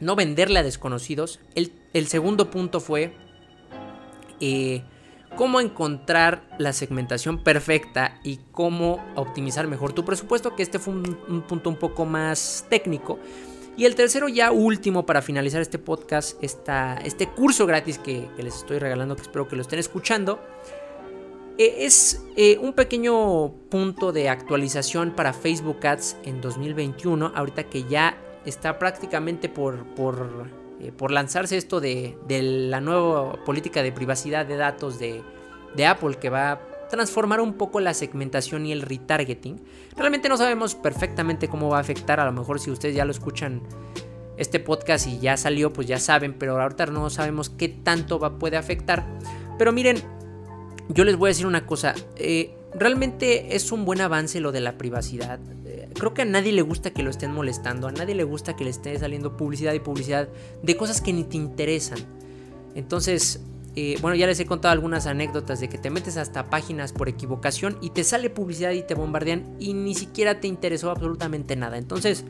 no 0.00 0.16
venderle 0.16 0.58
a 0.58 0.62
desconocidos. 0.62 1.40
El, 1.54 1.72
el 1.92 2.06
segundo 2.08 2.50
punto 2.50 2.80
fue 2.80 3.14
eh, 4.40 4.82
cómo 5.36 5.60
encontrar 5.60 6.42
la 6.58 6.72
segmentación 6.72 7.42
perfecta 7.42 8.20
y 8.24 8.40
cómo 8.52 9.04
optimizar 9.14 9.66
mejor 9.66 9.92
tu 9.92 10.04
presupuesto, 10.04 10.56
que 10.56 10.62
este 10.62 10.78
fue 10.78 10.94
un, 10.94 11.42
punto 11.46 11.70
un 11.70 11.76
poco 11.76 12.04
más 12.04 12.66
técnico. 12.68 13.18
Y 13.76 13.84
el 13.84 13.94
tercero, 13.94 14.28
ya 14.28 14.50
último, 14.50 15.06
para 15.06 15.22
finalizar 15.22 15.62
este 15.62 15.78
podcast, 15.78 16.42
este 16.42 17.28
curso 17.28 17.66
gratis 17.66 17.98
que, 17.98 18.28
les 18.36 18.56
estoy 18.56 18.78
regalando, 18.78 19.16
que 19.16 19.22
espero 19.22 19.48
que 19.48 19.56
lo 19.56 19.62
estén 19.62 19.78
escuchando, 19.78 20.40
e, 21.56 21.86
es 21.86 22.24
eh, 22.36 22.58
un 22.60 22.72
pequeño 22.72 23.52
punto 23.70 24.12
de 24.12 24.28
actualización 24.28 25.12
para 25.12 25.32
Facebook 25.32 25.86
Ads 25.86 26.16
en 26.24 26.40
2021, 26.40 27.32
ahorita 27.34 27.64
que 27.64 27.84
ya 27.84 28.18
está 28.44 28.78
prácticamente 28.78 29.48
por, 29.48 29.84
por 29.94 30.48
eh, 30.80 30.92
por 30.92 31.10
lanzarse 31.10 31.58
esto 31.58 31.78
de, 31.78 32.16
la 32.28 32.80
nueva 32.80 33.44
política 33.44 33.82
de 33.82 33.92
privacidad 33.92 34.46
de 34.46 34.56
datos 34.56 34.98
de, 34.98 35.22
Apple 35.86 36.16
que 36.20 36.30
va 36.30 36.52
a 36.52 36.60
transformar 36.88 37.40
un 37.40 37.54
poco 37.54 37.80
la 37.80 37.94
segmentación 37.94 38.66
y 38.66 38.72
el 38.72 38.82
retargeting. 38.82 39.60
Realmente 39.96 40.28
no 40.28 40.36
sabemos 40.36 40.74
perfectamente 40.74 41.48
cómo 41.48 41.68
va 41.68 41.76
a 41.76 41.80
afectar, 41.80 42.18
a 42.18 42.24
lo 42.24 42.32
mejor 42.32 42.60
si 42.60 42.70
ustedes 42.70 42.94
ya 42.94 43.04
lo 43.04 43.10
escuchan 43.10 43.62
este 44.36 44.58
podcast 44.58 45.06
y 45.06 45.18
ya 45.18 45.36
salió, 45.36 45.70
pues 45.72 45.86
ya 45.86 45.98
saben, 45.98 46.32
pero 46.32 46.60
ahorita 46.60 46.86
no 46.86 47.10
sabemos 47.10 47.50
qué 47.50 47.68
tanto 47.68 48.18
va, 48.18 48.38
puede 48.38 48.56
afectar. 48.56 49.06
Pero 49.58 49.72
miren, 49.72 49.98
yo 50.88 51.04
les 51.04 51.16
voy 51.16 51.28
a 51.28 51.30
decir 51.30 51.46
una 51.46 51.66
cosa, 51.66 51.94
eh, 52.16 52.54
realmente 52.74 53.54
es 53.54 53.70
un 53.70 53.84
buen 53.84 54.00
avance 54.00 54.40
lo 54.40 54.50
de 54.50 54.60
la 54.60 54.78
privacidad 54.78 55.38
creo 55.94 56.14
que 56.14 56.22
a 56.22 56.24
nadie 56.24 56.52
le 56.52 56.62
gusta 56.62 56.90
que 56.90 57.02
lo 57.02 57.10
estén 57.10 57.32
molestando, 57.32 57.88
a 57.88 57.92
nadie 57.92 58.14
le 58.14 58.24
gusta 58.24 58.56
que 58.56 58.64
le 58.64 58.70
esté 58.70 58.98
saliendo 58.98 59.36
publicidad 59.36 59.72
y 59.74 59.80
publicidad 59.80 60.28
de 60.62 60.76
cosas 60.76 61.00
que 61.00 61.12
ni 61.12 61.24
te 61.24 61.36
interesan. 61.36 61.98
Entonces, 62.74 63.40
eh, 63.76 63.96
bueno, 64.00 64.16
ya 64.16 64.26
les 64.26 64.40
he 64.40 64.46
contado 64.46 64.72
algunas 64.72 65.06
anécdotas 65.06 65.60
de 65.60 65.68
que 65.68 65.78
te 65.78 65.90
metes 65.90 66.16
hasta 66.16 66.50
páginas 66.50 66.92
por 66.92 67.08
equivocación 67.08 67.78
y 67.80 67.90
te 67.90 68.04
sale 68.04 68.30
publicidad 68.30 68.72
y 68.72 68.82
te 68.82 68.94
bombardean 68.94 69.56
y 69.58 69.74
ni 69.74 69.94
siquiera 69.94 70.40
te 70.40 70.48
interesó 70.48 70.90
absolutamente 70.90 71.56
nada. 71.56 71.78
Entonces, 71.78 72.24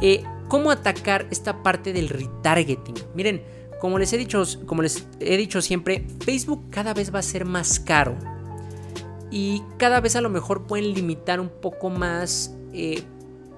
eh, 0.00 0.22
¿cómo 0.48 0.70
atacar 0.70 1.26
esta 1.30 1.62
parte 1.62 1.92
del 1.92 2.08
retargeting? 2.08 2.94
Miren, 3.14 3.42
como 3.80 3.98
les 3.98 4.12
he 4.12 4.18
dicho, 4.18 4.44
como 4.66 4.82
les 4.82 5.06
he 5.18 5.36
dicho 5.36 5.60
siempre, 5.60 6.06
Facebook 6.24 6.70
cada 6.70 6.94
vez 6.94 7.12
va 7.12 7.18
a 7.18 7.22
ser 7.22 7.44
más 7.44 7.80
caro 7.80 8.16
y 9.30 9.62
cada 9.78 10.00
vez 10.00 10.16
a 10.16 10.20
lo 10.20 10.28
mejor 10.28 10.66
pueden 10.66 10.92
limitar 10.92 11.40
un 11.40 11.48
poco 11.48 11.88
más 11.88 12.54
eh, 12.72 13.02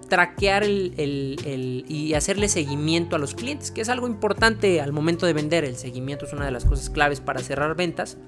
traquear 0.09 0.63
el, 0.63 1.85
y 1.89 2.15
hacerle 2.15 2.49
seguimiento 2.49 3.17
a 3.17 3.19
los 3.19 3.35
clientes, 3.35 3.71
que 3.71 3.81
es 3.81 3.89
algo 3.89 4.07
importante 4.07 4.81
al 4.81 4.93
momento 4.93 5.27
de 5.27 5.33
vender. 5.33 5.65
El 5.65 5.77
seguimiento 5.77 6.27
es 6.27 6.33
una 6.33 6.45
de 6.45 6.51
las 6.51 6.65
cosas 6.65 6.91
claves 6.91 7.21
para 7.21 7.41
cerrar 7.41 7.75
ventas. 7.77 8.19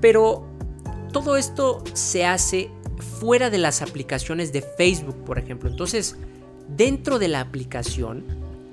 Pero 0.00 0.46
todo 1.12 1.36
esto 1.36 1.82
se 1.94 2.26
hace 2.26 2.70
fuera 3.20 3.50
de 3.50 3.58
las 3.58 3.82
aplicaciones 3.82 4.52
de 4.52 4.62
Facebook, 4.62 5.16
por 5.24 5.38
ejemplo. 5.38 5.70
Entonces, 5.70 6.16
dentro 6.68 7.18
de 7.18 7.28
la 7.28 7.40
aplicación, 7.40 8.24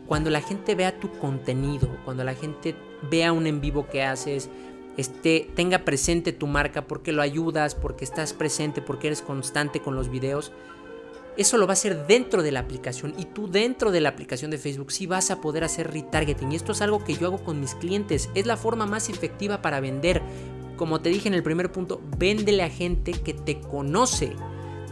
cuando 0.07 0.29
la 0.29 0.41
gente 0.41 0.75
vea 0.75 0.99
tu 0.99 1.09
contenido, 1.19 1.89
cuando 2.05 2.23
la 2.23 2.33
gente 2.33 2.75
vea 3.09 3.33
un 3.33 3.47
en 3.47 3.61
vivo 3.61 3.87
que 3.87 4.03
haces, 4.03 4.49
este, 4.97 5.49
tenga 5.55 5.85
presente 5.85 6.33
tu 6.33 6.47
marca 6.47 6.87
porque 6.87 7.11
lo 7.11 7.21
ayudas, 7.21 7.75
porque 7.75 8.03
estás 8.03 8.33
presente, 8.33 8.81
porque 8.81 9.07
eres 9.07 9.21
constante 9.21 9.79
con 9.79 9.95
los 9.95 10.09
videos, 10.09 10.51
eso 11.37 11.59
lo 11.59 11.67
va 11.67 11.73
a 11.73 11.73
hacer 11.73 12.07
dentro 12.07 12.41
de 12.41 12.51
la 12.51 12.61
aplicación 12.61 13.13
y 13.15 13.25
tú 13.25 13.47
dentro 13.47 13.91
de 13.91 14.01
la 14.01 14.09
aplicación 14.09 14.49
de 14.49 14.57
Facebook 14.57 14.91
sí 14.91 15.05
vas 15.05 15.29
a 15.29 15.39
poder 15.39 15.63
hacer 15.63 15.91
retargeting. 15.91 16.51
Y 16.51 16.55
esto 16.55 16.71
es 16.71 16.81
algo 16.81 17.03
que 17.03 17.13
yo 17.13 17.27
hago 17.27 17.43
con 17.43 17.59
mis 17.59 17.75
clientes. 17.75 18.29
Es 18.33 18.47
la 18.47 18.57
forma 18.57 18.87
más 18.87 19.07
efectiva 19.07 19.61
para 19.61 19.79
vender. 19.79 20.23
Como 20.77 20.99
te 20.99 21.09
dije 21.09 21.27
en 21.27 21.35
el 21.35 21.43
primer 21.43 21.71
punto, 21.71 22.01
véndele 22.17 22.63
a 22.63 22.69
gente 22.69 23.11
que 23.11 23.35
te 23.35 23.59
conoce. 23.59 24.31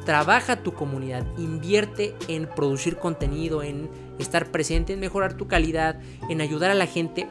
Trabaja 0.05 0.61
tu 0.61 0.73
comunidad, 0.73 1.25
invierte 1.39 2.13
en 2.27 2.47
producir 2.47 2.97
contenido, 2.97 3.63
en 3.63 3.89
estar 4.19 4.51
presente, 4.51 4.93
en 4.93 4.99
mejorar 4.99 5.33
tu 5.33 5.47
calidad, 5.47 5.99
en 6.29 6.41
ayudar 6.41 6.69
a 6.69 6.75
la 6.75 6.85
gente 6.85 7.27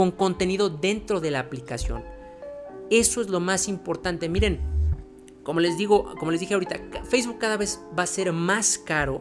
con 0.00 0.12
contenido 0.12 0.70
dentro 0.70 1.20
de 1.20 1.30
la 1.30 1.40
aplicación. 1.40 2.02
Eso 2.88 3.20
es 3.20 3.28
lo 3.28 3.38
más 3.38 3.68
importante. 3.68 4.30
Miren, 4.30 4.58
como 5.42 5.60
les 5.60 5.76
digo, 5.76 6.14
como 6.18 6.30
les 6.30 6.40
dije 6.40 6.54
ahorita, 6.54 6.80
Facebook 7.04 7.36
cada 7.38 7.58
vez 7.58 7.82
va 7.98 8.04
a 8.04 8.06
ser 8.06 8.32
más 8.32 8.78
caro 8.78 9.20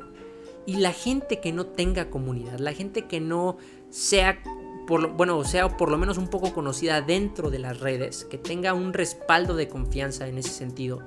y 0.65 0.77
la 0.77 0.93
gente 0.93 1.41
que 1.41 1.51
no 1.51 1.65
tenga 1.65 2.09
comunidad, 2.09 2.59
la 2.59 2.71
gente 2.71 3.07
que 3.07 3.19
no 3.19 3.57
sea 3.89 4.41
por 4.87 5.01
lo, 5.01 5.09
bueno, 5.09 5.43
sea 5.43 5.75
por 5.75 5.91
lo 5.91 5.97
menos 5.97 6.17
un 6.17 6.29
poco 6.29 6.53
conocida 6.53 7.01
dentro 7.01 7.49
de 7.49 7.59
las 7.59 7.81
redes, 7.81 8.23
que 8.23 8.37
tenga 8.37 8.73
un 8.73 8.93
respaldo 8.93 9.57
de 9.57 9.67
confianza 9.67 10.29
en 10.29 10.37
ese 10.37 10.51
sentido, 10.51 11.03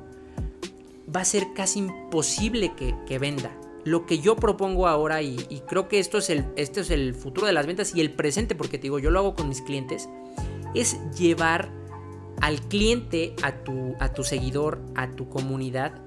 va 1.09 1.23
a 1.23 1.25
ser 1.25 1.55
casi 1.55 1.79
imposible 1.79 2.75
que, 2.77 3.19
venda. 3.19 3.51
Lo 3.85 4.07
que 4.07 4.19
yo 4.19 4.37
propongo 4.37 4.87
ahora, 4.87 5.23
y, 5.23 5.37
creo 5.69 5.89
que 5.89 5.99
esto 5.99 6.19
es, 6.19 6.31
el, 6.31 6.47
esto 6.57 6.81
es 6.81 6.91
el 6.91 7.15
futuro 7.15 7.47
de 7.47 7.53
las 7.53 7.67
ventas 7.67 7.95
y 7.95 8.01
el 8.01 8.13
presente, 8.13 8.55
porque 8.55 8.79
te 8.79 8.83
digo, 8.83 8.99
yo 8.99 9.11
lo 9.11 9.19
hago 9.19 9.35
con 9.35 9.49
mis 9.49 9.61
clientes, 9.61 10.09
es 10.75 10.99
llevar 11.19 11.71
al 12.41 12.61
cliente, 12.61 13.35
a 13.43 13.53
tu, 13.65 13.95
a 13.99 14.13
tu 14.13 14.25
seguidor, 14.25 14.81
a 14.95 15.11
tu 15.11 15.29
comunidad, 15.29 16.01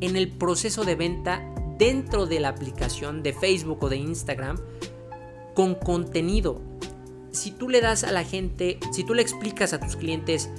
en 0.00 0.16
el 0.16 0.30
proceso 0.30 0.84
de 0.84 0.94
venta 0.94 1.52
dentro 1.78 2.26
de 2.26 2.40
la 2.40 2.48
aplicación 2.48 3.22
de 3.22 3.32
Facebook 3.32 3.82
o 3.82 3.88
de 3.88 3.96
Instagram 3.96 4.58
con 5.54 5.74
contenido. 5.74 6.60
Si 7.32 7.50
tú 7.50 7.68
le 7.68 7.80
das 7.80 8.04
a 8.04 8.12
la 8.12 8.24
gente, 8.24 8.78
si 8.92 9.04
tú 9.04 9.14
le 9.14 9.22
explicas 9.22 9.72
a 9.72 9.80
tus 9.80 9.96
clientes 9.96 10.50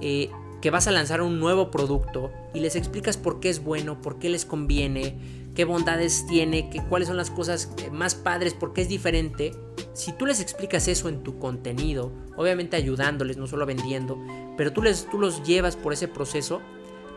eh, 0.00 0.30
que 0.60 0.70
vas 0.70 0.86
a 0.86 0.92
lanzar 0.92 1.20
un 1.20 1.40
nuevo 1.40 1.70
producto 1.70 2.30
y 2.54 2.60
les 2.60 2.76
explicas 2.76 3.16
por 3.16 3.40
qué 3.40 3.50
es 3.50 3.62
bueno, 3.62 4.00
por 4.00 4.18
qué 4.18 4.28
les 4.28 4.44
conviene, 4.44 5.16
qué 5.54 5.64
bondades 5.64 6.26
tiene, 6.26 6.70
que, 6.70 6.82
cuáles 6.84 7.08
son 7.08 7.16
las 7.16 7.30
cosas 7.30 7.70
más 7.90 8.14
padres, 8.14 8.54
por 8.54 8.72
qué 8.72 8.82
es 8.82 8.88
diferente, 8.88 9.52
si 9.92 10.12
tú 10.12 10.26
les 10.26 10.40
explicas 10.40 10.88
eso 10.88 11.08
en 11.08 11.22
tu 11.22 11.38
contenido, 11.38 12.12
obviamente 12.36 12.76
ayudándoles, 12.76 13.36
no 13.36 13.46
solo 13.46 13.66
vendiendo, 13.66 14.18
pero 14.56 14.72
tú, 14.72 14.82
les, 14.82 15.08
tú 15.10 15.18
los 15.18 15.42
llevas 15.42 15.76
por 15.76 15.92
ese 15.92 16.08
proceso, 16.08 16.62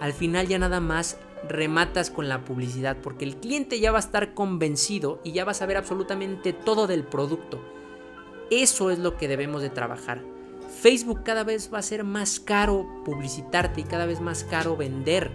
al 0.02 0.14
final 0.14 0.48
ya 0.48 0.60
nada 0.60 0.80
más 0.80 1.18
rematas 1.48 2.10
con 2.10 2.28
la 2.28 2.44
publicidad, 2.44 2.98
porque 3.02 3.26
el 3.26 3.38
cliente 3.38 3.80
ya 3.80 3.92
va 3.92 4.00
a 4.00 4.02
estar 4.02 4.34
convencido 4.34 5.22
y 5.24 5.32
ya 5.32 5.46
va 5.46 5.52
a 5.52 5.56
saber 5.56 5.78
absolutamente 5.78 6.54
todo 6.54 6.88
del 6.88 7.04
producto. 7.04 7.62
Eso 8.52 8.92
es 8.92 9.00
lo 9.00 9.18
que 9.18 9.28
debemos 9.28 9.62
de 9.62 9.70
trabajar. 9.70 10.22
Facebook 10.82 11.24
cada 11.24 11.44
vez 11.44 11.72
va 11.74 11.80
a 11.80 11.84
ser 11.84 12.04
más 12.04 12.40
caro 12.40 12.86
publicitarte 13.06 13.82
y 13.82 13.84
cada 13.86 14.06
vez 14.06 14.22
más 14.22 14.44
caro 14.44 14.76
vender. 14.76 15.32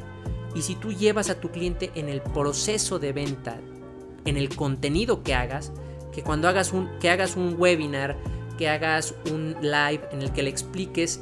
Y 0.54 0.62
si 0.62 0.74
tú 0.74 0.92
llevas 0.92 1.30
a 1.30 1.40
tu 1.40 1.50
cliente 1.50 1.90
en 1.94 2.08
el 2.08 2.20
proceso 2.20 2.98
de 2.98 3.12
venta, 3.12 3.58
en 4.24 4.36
el 4.36 4.54
contenido 4.54 5.22
que 5.22 5.34
hagas, 5.34 5.72
que 6.12 6.22
cuando 6.22 6.48
hagas 6.48 6.72
un, 6.72 6.88
que 7.00 7.10
hagas 7.10 7.36
un 7.36 7.56
webinar, 7.58 8.16
que 8.58 8.68
hagas 8.68 9.14
un 9.30 9.56
live 9.60 10.02
en 10.12 10.22
el 10.22 10.32
que 10.32 10.42
le 10.42 10.50
expliques 10.50 11.20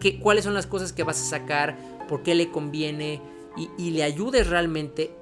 que, 0.00 0.18
cuáles 0.18 0.44
son 0.44 0.54
las 0.54 0.66
cosas 0.66 0.92
que 0.92 1.02
vas 1.02 1.20
a 1.20 1.24
sacar, 1.24 1.76
por 2.08 2.22
qué 2.22 2.34
le 2.34 2.50
conviene 2.50 3.20
y, 3.56 3.70
y 3.78 3.90
le 3.90 4.02
ayudes 4.02 4.48
realmente 4.48 5.14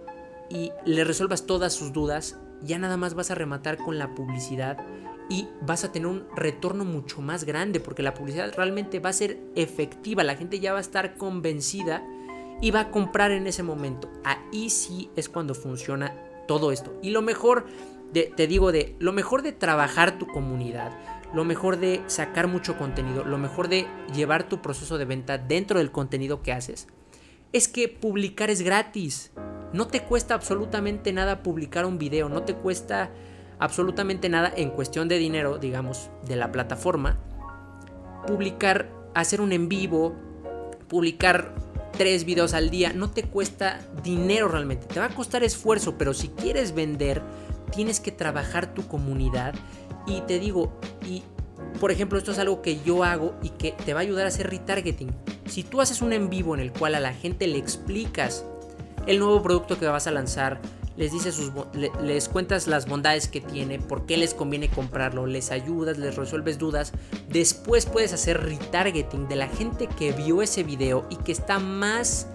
y 0.49 0.71
le 0.85 1.05
resuelvas 1.05 1.47
todas 1.47 1.73
sus 1.73 1.93
dudas, 1.93 2.39
ya 2.63 2.79
nada 2.79 2.97
más 2.97 3.15
vas 3.15 3.31
a 3.31 3.35
rematar 3.35 3.79
con 3.79 3.99
la 3.99 4.15
publicidad 4.15 4.79
y 5.29 5.49
vas 5.63 5.85
a 5.85 5.93
tener 5.93 6.09
un 6.09 6.27
retorno 6.37 6.85
mucho 6.85 7.23
más 7.23 7.45
grande 7.45 7.81
porque 7.81 8.03
la 8.03 8.15
publicidad 8.15 8.53
realmente 8.55 9.01
va 9.01 9.11
a 9.11 9.15
ser 9.15 9.39
efectiva, 9.55 10.25
la 10.25 10.37
gente 10.37 10.61
ya 10.61 10.73
va 10.73 10.79
a 10.79 10.83
estar 10.83 11.17
convencida 11.17 12.03
y 12.63 12.71
va 12.71 12.81
a 12.81 12.91
comprar 12.91 13.33
en 13.33 13.47
ese 13.47 13.63
momento. 13.63 14.09
Ahí 14.25 14.71
sí 14.71 15.11
es 15.17 15.29
cuando 15.29 15.55
funciona 15.55 16.17
todo 16.49 16.73
esto. 16.73 16.95
Y 17.03 17.11
lo 17.11 17.21
mejor 17.21 17.67
te 18.13 18.47
digo 18.47 18.73
de 18.73 18.95
lo 18.99 19.13
mejor 19.13 19.43
de 19.43 19.53
trabajar 19.53 20.19
tu 20.19 20.27
comunidad, 20.27 20.93
lo 21.35 21.45
mejor 21.45 21.79
de 21.79 22.03
sacar 22.07 22.47
mucho 22.47 22.79
contenido, 22.79 23.25
lo 23.25 23.37
mejor 23.37 23.69
de 23.69 23.87
llevar 24.15 24.49
tu 24.49 24.63
proceso 24.63 24.97
de 24.97 25.05
venta 25.05 25.39
dentro 25.39 25.79
del 25.79 25.91
contenido 25.91 26.43
que 26.43 26.53
haces, 26.53 26.87
es 27.53 27.69
que 27.69 27.89
publicar 27.89 28.49
es 28.49 28.63
gratis. 28.63 29.33
No 29.73 29.89
te 29.89 30.03
cuesta 30.03 30.35
absolutamente 30.35 31.13
nada 31.13 31.43
publicar 31.43 31.85
un 31.85 31.99
video, 31.99 32.29
no 32.29 32.43
te 32.43 32.55
cuesta 32.55 33.11
absolutamente 33.59 34.29
nada 34.29 34.53
en 34.55 34.71
cuestión 34.71 35.09
de 35.09 35.19
dinero, 35.19 35.59
digamos, 35.59 36.11
de 36.27 36.37
la 36.37 36.53
plataforma. 36.53 37.19
Publicar, 38.27 38.91
hacer 39.15 39.41
un 39.41 39.53
en 39.53 39.69
vivo, 39.69 40.15
publicar 40.89 41.55
tres 42.03 42.25
videos 42.25 42.53
al 42.53 42.69
día, 42.69 42.93
no 42.93 43.13
te 43.13 43.23
cuesta 43.23 43.79
dinero 44.03 44.49
realmente, 44.49 44.89
te 44.89 44.99
va 44.99 45.07
a 45.07 45.15
costar 45.15 45.45
esfuerzo, 45.45 45.97
pero 45.99 46.13
si 46.15 46.31
quieres 46.31 46.75
vender, 46.75 47.23
tienes 47.73 48.01
que 48.01 48.11
trabajar 48.11 48.75
tu 48.75 48.89
comunidad 48.89 49.55
y 50.09 50.21
te 50.23 50.41
digo, 50.41 50.73
y 51.09 51.23
por 51.79 51.93
ejemplo, 51.93 52.19
esto 52.19 52.33
es 52.33 52.41
algo 52.41 52.61
que 52.61 52.81
yo 52.83 53.05
hago 53.05 53.37
y 53.41 53.51
que 53.51 53.71
te 53.71 53.95
va 53.95 54.01
a 54.01 54.03
ayudar 54.03 54.25
a 54.25 54.31
hacer 54.31 54.51
retargeting. 54.51 55.15
Si 55.47 55.63
tú 55.63 55.81
haces 55.81 56.03
un 56.03 56.13
en 56.13 56.29
vivo 56.29 56.57
en 56.57 56.61
el 56.61 56.73
cual 56.73 56.97
a 56.97 57.01
la 57.01 57.15
gente 57.15 57.47
le 57.47 57.59
explicas 57.59 58.45
el 59.07 59.21
nuevo 59.21 59.41
producto 59.41 59.79
que 59.79 59.87
vas 59.87 60.09
a 60.09 60.11
lanzar, 60.11 60.61
les 60.97 61.13
dices 61.13 61.35
sus, 61.35 61.53
les 62.03 62.29
cuentas 62.29 62.67
las 62.67 62.87
bondades 62.87 63.29
que 63.29 63.41
tiene, 63.41 63.79
por 63.79 64.07
qué 64.07 64.17
les 64.17 64.35
conviene 64.35 64.69
comprarlo, 64.69 65.27
les 65.27 65.51
ayudas, 65.51 65.99
les 65.99 66.17
resuelves 66.17 66.59
dudas, 66.59 66.93
después 67.29 67.87
puedes 67.87 68.13
hacer 68.13 68.43
retargeting 68.43 69.29
de 69.29 69.37
la 69.37 69.49
gente 69.49 69.87
que 69.87 70.13
vio 70.13 70.43
ese 70.43 70.63
video 70.63 71.07
y 71.11 71.17
que 71.17 71.33
está 71.33 71.59
más 71.59 72.27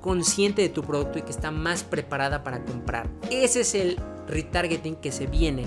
consciente 0.00 0.62
de 0.62 0.68
tu 0.68 0.82
producto 0.82 1.18
y 1.18 1.22
que 1.22 1.30
está 1.30 1.50
más 1.50 1.82
preparada 1.82 2.44
para 2.44 2.62
comprar. 2.64 3.08
Ese 3.30 3.62
es 3.62 3.74
el 3.74 3.98
retargeting 4.28 4.96
que 4.96 5.12
se 5.12 5.26
viene 5.26 5.66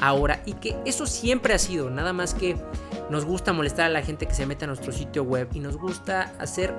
ahora 0.00 0.42
y 0.46 0.54
que 0.54 0.76
eso 0.84 1.06
siempre 1.06 1.54
ha 1.54 1.58
sido, 1.58 1.90
nada 1.90 2.12
más 2.12 2.34
que 2.34 2.56
nos 3.10 3.24
gusta 3.24 3.52
molestar 3.52 3.86
a 3.86 3.88
la 3.88 4.02
gente 4.02 4.26
que 4.26 4.34
se 4.34 4.46
mete 4.46 4.64
a 4.64 4.68
nuestro 4.68 4.92
sitio 4.92 5.24
web 5.24 5.48
y 5.52 5.60
nos 5.60 5.76
gusta 5.76 6.32
hacer 6.38 6.74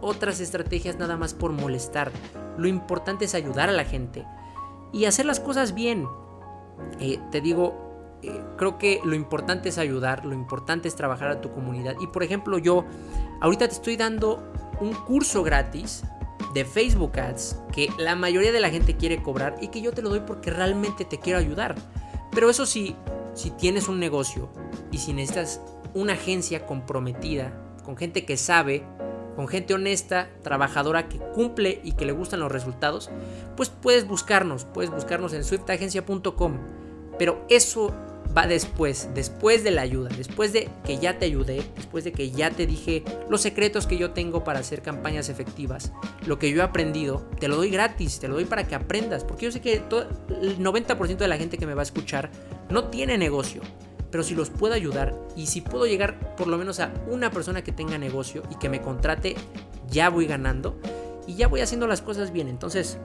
otras 0.00 0.40
estrategias 0.40 0.96
nada 0.96 1.16
más 1.16 1.34
por 1.34 1.52
molestar. 1.52 2.10
Lo 2.56 2.68
importante 2.68 3.24
es 3.24 3.34
ayudar 3.34 3.68
a 3.68 3.72
la 3.72 3.84
gente 3.84 4.24
y 4.94 5.06
hacer 5.06 5.26
las 5.26 5.40
cosas 5.40 5.74
bien. 5.74 6.06
Eh, 7.00 7.18
te 7.32 7.40
digo, 7.40 8.18
eh, 8.22 8.40
creo 8.56 8.78
que 8.78 9.00
lo 9.04 9.16
importante 9.16 9.68
es 9.68 9.76
ayudar, 9.76 10.24
lo 10.24 10.32
importante 10.32 10.88
es 10.88 10.94
trabajar 10.94 11.30
a 11.30 11.40
tu 11.40 11.52
comunidad. 11.52 11.96
Y 12.00 12.06
por 12.06 12.22
ejemplo, 12.22 12.58
yo 12.58 12.84
ahorita 13.40 13.66
te 13.66 13.74
estoy 13.74 13.96
dando 13.96 14.52
un 14.80 14.94
curso 14.94 15.42
gratis 15.42 16.04
de 16.54 16.64
Facebook 16.64 17.18
Ads 17.18 17.58
que 17.72 17.88
la 17.98 18.14
mayoría 18.14 18.52
de 18.52 18.60
la 18.60 18.70
gente 18.70 18.96
quiere 18.96 19.20
cobrar 19.20 19.56
y 19.60 19.68
que 19.68 19.82
yo 19.82 19.92
te 19.92 20.00
lo 20.00 20.08
doy 20.08 20.20
porque 20.20 20.50
realmente 20.50 21.04
te 21.04 21.18
quiero 21.18 21.40
ayudar. 21.40 21.74
Pero 22.30 22.48
eso 22.48 22.64
sí, 22.64 22.94
si 23.34 23.50
tienes 23.50 23.88
un 23.88 23.98
negocio 23.98 24.48
y 24.92 24.98
si 24.98 25.12
necesitas 25.12 25.60
una 25.92 26.12
agencia 26.12 26.66
comprometida, 26.66 27.52
con 27.84 27.96
gente 27.96 28.24
que 28.24 28.36
sabe, 28.36 28.84
con 29.34 29.48
gente 29.48 29.74
honesta, 29.74 30.28
trabajadora, 30.42 31.08
que 31.08 31.18
cumple 31.18 31.80
y 31.82 31.92
que 31.92 32.06
le 32.06 32.12
gustan 32.12 32.40
los 32.40 32.52
resultados, 32.52 33.10
pues 33.56 33.68
puedes 33.68 34.06
buscarnos, 34.06 34.64
puedes 34.64 34.90
buscarnos 34.90 35.32
en 35.32 35.44
swiftagencia.com. 35.44 36.58
Pero 37.18 37.44
eso 37.48 37.94
va 38.36 38.46
después, 38.46 39.08
después 39.14 39.62
de 39.62 39.70
la 39.70 39.82
ayuda, 39.82 40.10
después 40.16 40.52
de 40.52 40.68
que 40.84 40.98
ya 40.98 41.18
te 41.18 41.26
ayudé, 41.26 41.62
después 41.76 42.04
de 42.04 42.12
que 42.12 42.30
ya 42.30 42.50
te 42.50 42.66
dije 42.66 43.04
los 43.28 43.42
secretos 43.42 43.86
que 43.86 43.96
yo 43.96 44.10
tengo 44.10 44.44
para 44.44 44.58
hacer 44.58 44.82
campañas 44.82 45.28
efectivas, 45.28 45.92
lo 46.26 46.38
que 46.38 46.50
yo 46.50 46.60
he 46.60 46.64
aprendido, 46.64 47.28
te 47.38 47.48
lo 47.48 47.56
doy 47.56 47.70
gratis, 47.70 48.18
te 48.18 48.28
lo 48.28 48.34
doy 48.34 48.44
para 48.44 48.66
que 48.66 48.74
aprendas, 48.74 49.24
porque 49.24 49.46
yo 49.46 49.52
sé 49.52 49.60
que 49.60 49.74
el 49.74 50.58
90% 50.58 51.16
de 51.16 51.28
la 51.28 51.36
gente 51.36 51.58
que 51.58 51.66
me 51.66 51.74
va 51.74 51.82
a 51.82 51.84
escuchar 51.84 52.30
no 52.70 52.84
tiene 52.84 53.18
negocio, 53.18 53.62
pero 54.14 54.22
si 54.22 54.36
los 54.36 54.48
puedo 54.48 54.74
ayudar 54.74 55.12
y 55.34 55.46
si 55.46 55.60
puedo 55.60 55.86
llegar 55.86 56.36
por 56.36 56.46
lo 56.46 56.56
menos 56.56 56.78
a 56.78 56.92
una 57.08 57.32
persona 57.32 57.64
que 57.64 57.72
tenga 57.72 57.98
negocio 57.98 58.44
y 58.48 58.54
que 58.60 58.68
me 58.68 58.80
contrate, 58.80 59.34
ya 59.90 60.08
voy 60.08 60.28
ganando 60.28 60.78
y 61.26 61.34
ya 61.34 61.48
voy 61.48 61.62
haciendo 61.62 61.88
las 61.88 62.00
cosas 62.00 62.32
bien. 62.32 62.46
Entonces, 62.46 62.96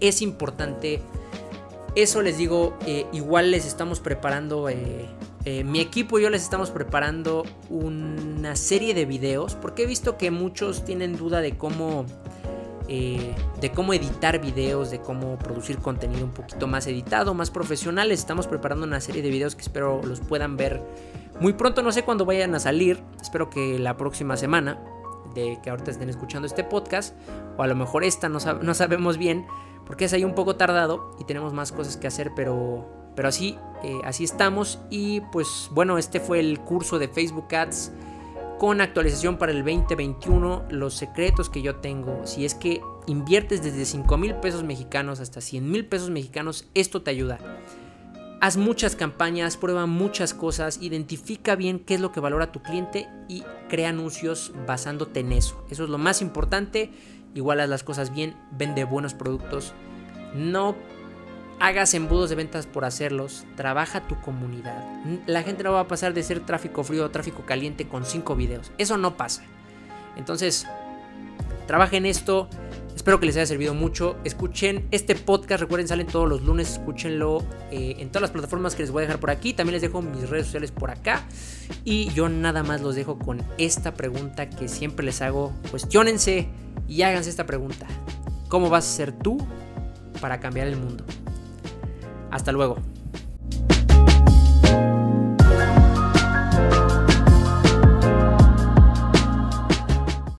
es 0.00 0.20
importante 0.20 1.00
eso 1.94 2.20
les 2.20 2.36
digo, 2.36 2.76
eh, 2.84 3.06
igual 3.12 3.52
les 3.52 3.64
estamos 3.64 4.00
preparando, 4.00 4.68
eh, 4.68 5.06
eh, 5.44 5.62
mi 5.62 5.78
equipo 5.78 6.18
y 6.18 6.22
yo 6.22 6.30
les 6.30 6.42
estamos 6.42 6.72
preparando 6.72 7.44
una 7.70 8.56
serie 8.56 8.94
de 8.94 9.04
videos, 9.04 9.54
porque 9.54 9.84
he 9.84 9.86
visto 9.86 10.18
que 10.18 10.32
muchos 10.32 10.84
tienen 10.84 11.16
duda 11.16 11.40
de 11.40 11.56
cómo, 11.56 12.06
de 12.88 13.72
cómo 13.74 13.92
editar 13.92 14.40
videos, 14.40 14.90
de 14.90 15.00
cómo 15.00 15.38
producir 15.38 15.78
contenido 15.78 16.24
un 16.24 16.32
poquito 16.32 16.66
más 16.66 16.86
editado, 16.86 17.34
más 17.34 17.50
profesional. 17.50 18.10
Estamos 18.10 18.46
preparando 18.46 18.86
una 18.86 19.00
serie 19.00 19.22
de 19.22 19.30
videos 19.30 19.54
que 19.54 19.62
espero 19.62 20.00
los 20.02 20.20
puedan 20.20 20.56
ver 20.56 20.82
muy 21.40 21.52
pronto, 21.52 21.82
no 21.82 21.92
sé 21.92 22.02
cuándo 22.02 22.24
vayan 22.24 22.54
a 22.54 22.60
salir, 22.60 23.00
espero 23.20 23.48
que 23.48 23.78
la 23.78 23.96
próxima 23.96 24.36
semana, 24.36 24.78
de 25.34 25.58
que 25.62 25.70
ahorita 25.70 25.92
estén 25.92 26.08
escuchando 26.08 26.46
este 26.46 26.64
podcast, 26.64 27.14
o 27.56 27.62
a 27.62 27.66
lo 27.68 27.76
mejor 27.76 28.02
esta, 28.02 28.28
no, 28.28 28.38
no 28.38 28.74
sabemos 28.74 29.18
bien 29.18 29.46
porque 29.88 30.04
es 30.04 30.12
ahí 30.12 30.22
un 30.22 30.34
poco 30.34 30.56
tardado 30.56 31.16
y 31.18 31.24
tenemos 31.24 31.54
más 31.54 31.72
cosas 31.72 31.96
que 31.96 32.06
hacer, 32.06 32.32
pero, 32.36 32.86
pero 33.16 33.28
así, 33.28 33.56
eh, 33.82 33.98
así 34.04 34.22
estamos. 34.22 34.80
Y 34.90 35.22
pues 35.32 35.70
bueno, 35.72 35.96
este 35.96 36.20
fue 36.20 36.40
el 36.40 36.60
curso 36.60 36.98
de 36.98 37.08
Facebook 37.08 37.54
Ads 37.54 37.92
con 38.58 38.80
actualización 38.80 39.38
para 39.38 39.52
el 39.52 39.64
2021, 39.64 40.64
los 40.70 40.94
secretos 40.94 41.48
que 41.48 41.62
yo 41.62 41.76
tengo. 41.76 42.26
Si 42.26 42.44
es 42.44 42.54
que 42.54 42.80
inviertes 43.06 43.62
desde 43.62 43.84
5 43.84 44.16
mil 44.18 44.34
pesos 44.34 44.64
mexicanos 44.64 45.20
hasta 45.20 45.40
100 45.40 45.70
mil 45.70 45.86
pesos 45.86 46.10
mexicanos, 46.10 46.68
esto 46.74 47.02
te 47.02 47.10
ayuda. 47.10 47.38
Haz 48.40 48.56
muchas 48.56 48.94
campañas, 48.94 49.56
prueba 49.56 49.86
muchas 49.86 50.34
cosas, 50.34 50.78
identifica 50.80 51.56
bien 51.56 51.80
qué 51.80 51.94
es 51.94 52.00
lo 52.00 52.12
que 52.12 52.20
valora 52.20 52.52
tu 52.52 52.62
cliente 52.62 53.08
y 53.28 53.42
crea 53.68 53.88
anuncios 53.88 54.52
basándote 54.66 55.20
en 55.20 55.32
eso. 55.32 55.64
Eso 55.70 55.84
es 55.84 55.90
lo 55.90 55.98
más 55.98 56.22
importante 56.22 56.92
igual 57.34 57.60
haz 57.60 57.68
las 57.68 57.84
cosas 57.84 58.12
bien, 58.12 58.36
vende 58.52 58.84
buenos 58.84 59.14
productos, 59.14 59.74
no 60.34 60.76
hagas 61.60 61.94
embudos 61.94 62.30
de 62.30 62.36
ventas 62.36 62.66
por 62.66 62.84
hacerlos, 62.84 63.44
trabaja 63.56 64.06
tu 64.06 64.20
comunidad. 64.20 64.84
La 65.26 65.42
gente 65.42 65.62
no 65.62 65.72
va 65.72 65.80
a 65.80 65.88
pasar 65.88 66.14
de 66.14 66.22
ser 66.22 66.40
tráfico 66.40 66.84
frío 66.84 67.04
a 67.04 67.12
tráfico 67.12 67.44
caliente 67.44 67.88
con 67.88 68.04
cinco 68.04 68.36
videos, 68.36 68.72
eso 68.78 68.96
no 68.96 69.16
pasa. 69.16 69.42
Entonces, 70.16 70.66
trabaja 71.66 71.96
en 71.96 72.06
esto. 72.06 72.48
Espero 72.94 73.20
que 73.20 73.26
les 73.26 73.36
haya 73.36 73.46
servido 73.46 73.72
mucho. 73.72 74.16
Escuchen 74.24 74.88
este 74.90 75.14
podcast. 75.14 75.60
Recuerden, 75.60 75.86
salen 75.86 76.08
todos 76.08 76.28
los 76.28 76.42
lunes. 76.42 76.72
Escúchenlo 76.72 77.44
eh, 77.70 77.94
en 77.98 78.08
todas 78.08 78.22
las 78.22 78.30
plataformas 78.32 78.74
que 78.74 78.82
les 78.82 78.90
voy 78.90 79.02
a 79.02 79.06
dejar 79.06 79.20
por 79.20 79.30
aquí. 79.30 79.54
También 79.54 79.74
les 79.74 79.82
dejo 79.82 80.02
mis 80.02 80.28
redes 80.28 80.46
sociales 80.46 80.72
por 80.72 80.90
acá. 80.90 81.24
Y 81.84 82.10
yo 82.12 82.28
nada 82.28 82.64
más 82.64 82.80
los 82.80 82.96
dejo 82.96 83.18
con 83.18 83.40
esta 83.56 83.94
pregunta 83.94 84.50
que 84.50 84.66
siempre 84.66 85.06
les 85.06 85.22
hago. 85.22 85.52
Cuestiónense 85.70 86.48
y 86.88 87.02
háganse 87.02 87.30
esta 87.30 87.46
pregunta. 87.46 87.86
¿Cómo 88.48 88.68
vas 88.68 88.84
a 88.84 88.90
ser 88.90 89.12
tú 89.12 89.38
para 90.20 90.40
cambiar 90.40 90.66
el 90.66 90.76
mundo? 90.76 91.04
Hasta 92.30 92.52
luego. 92.52 92.76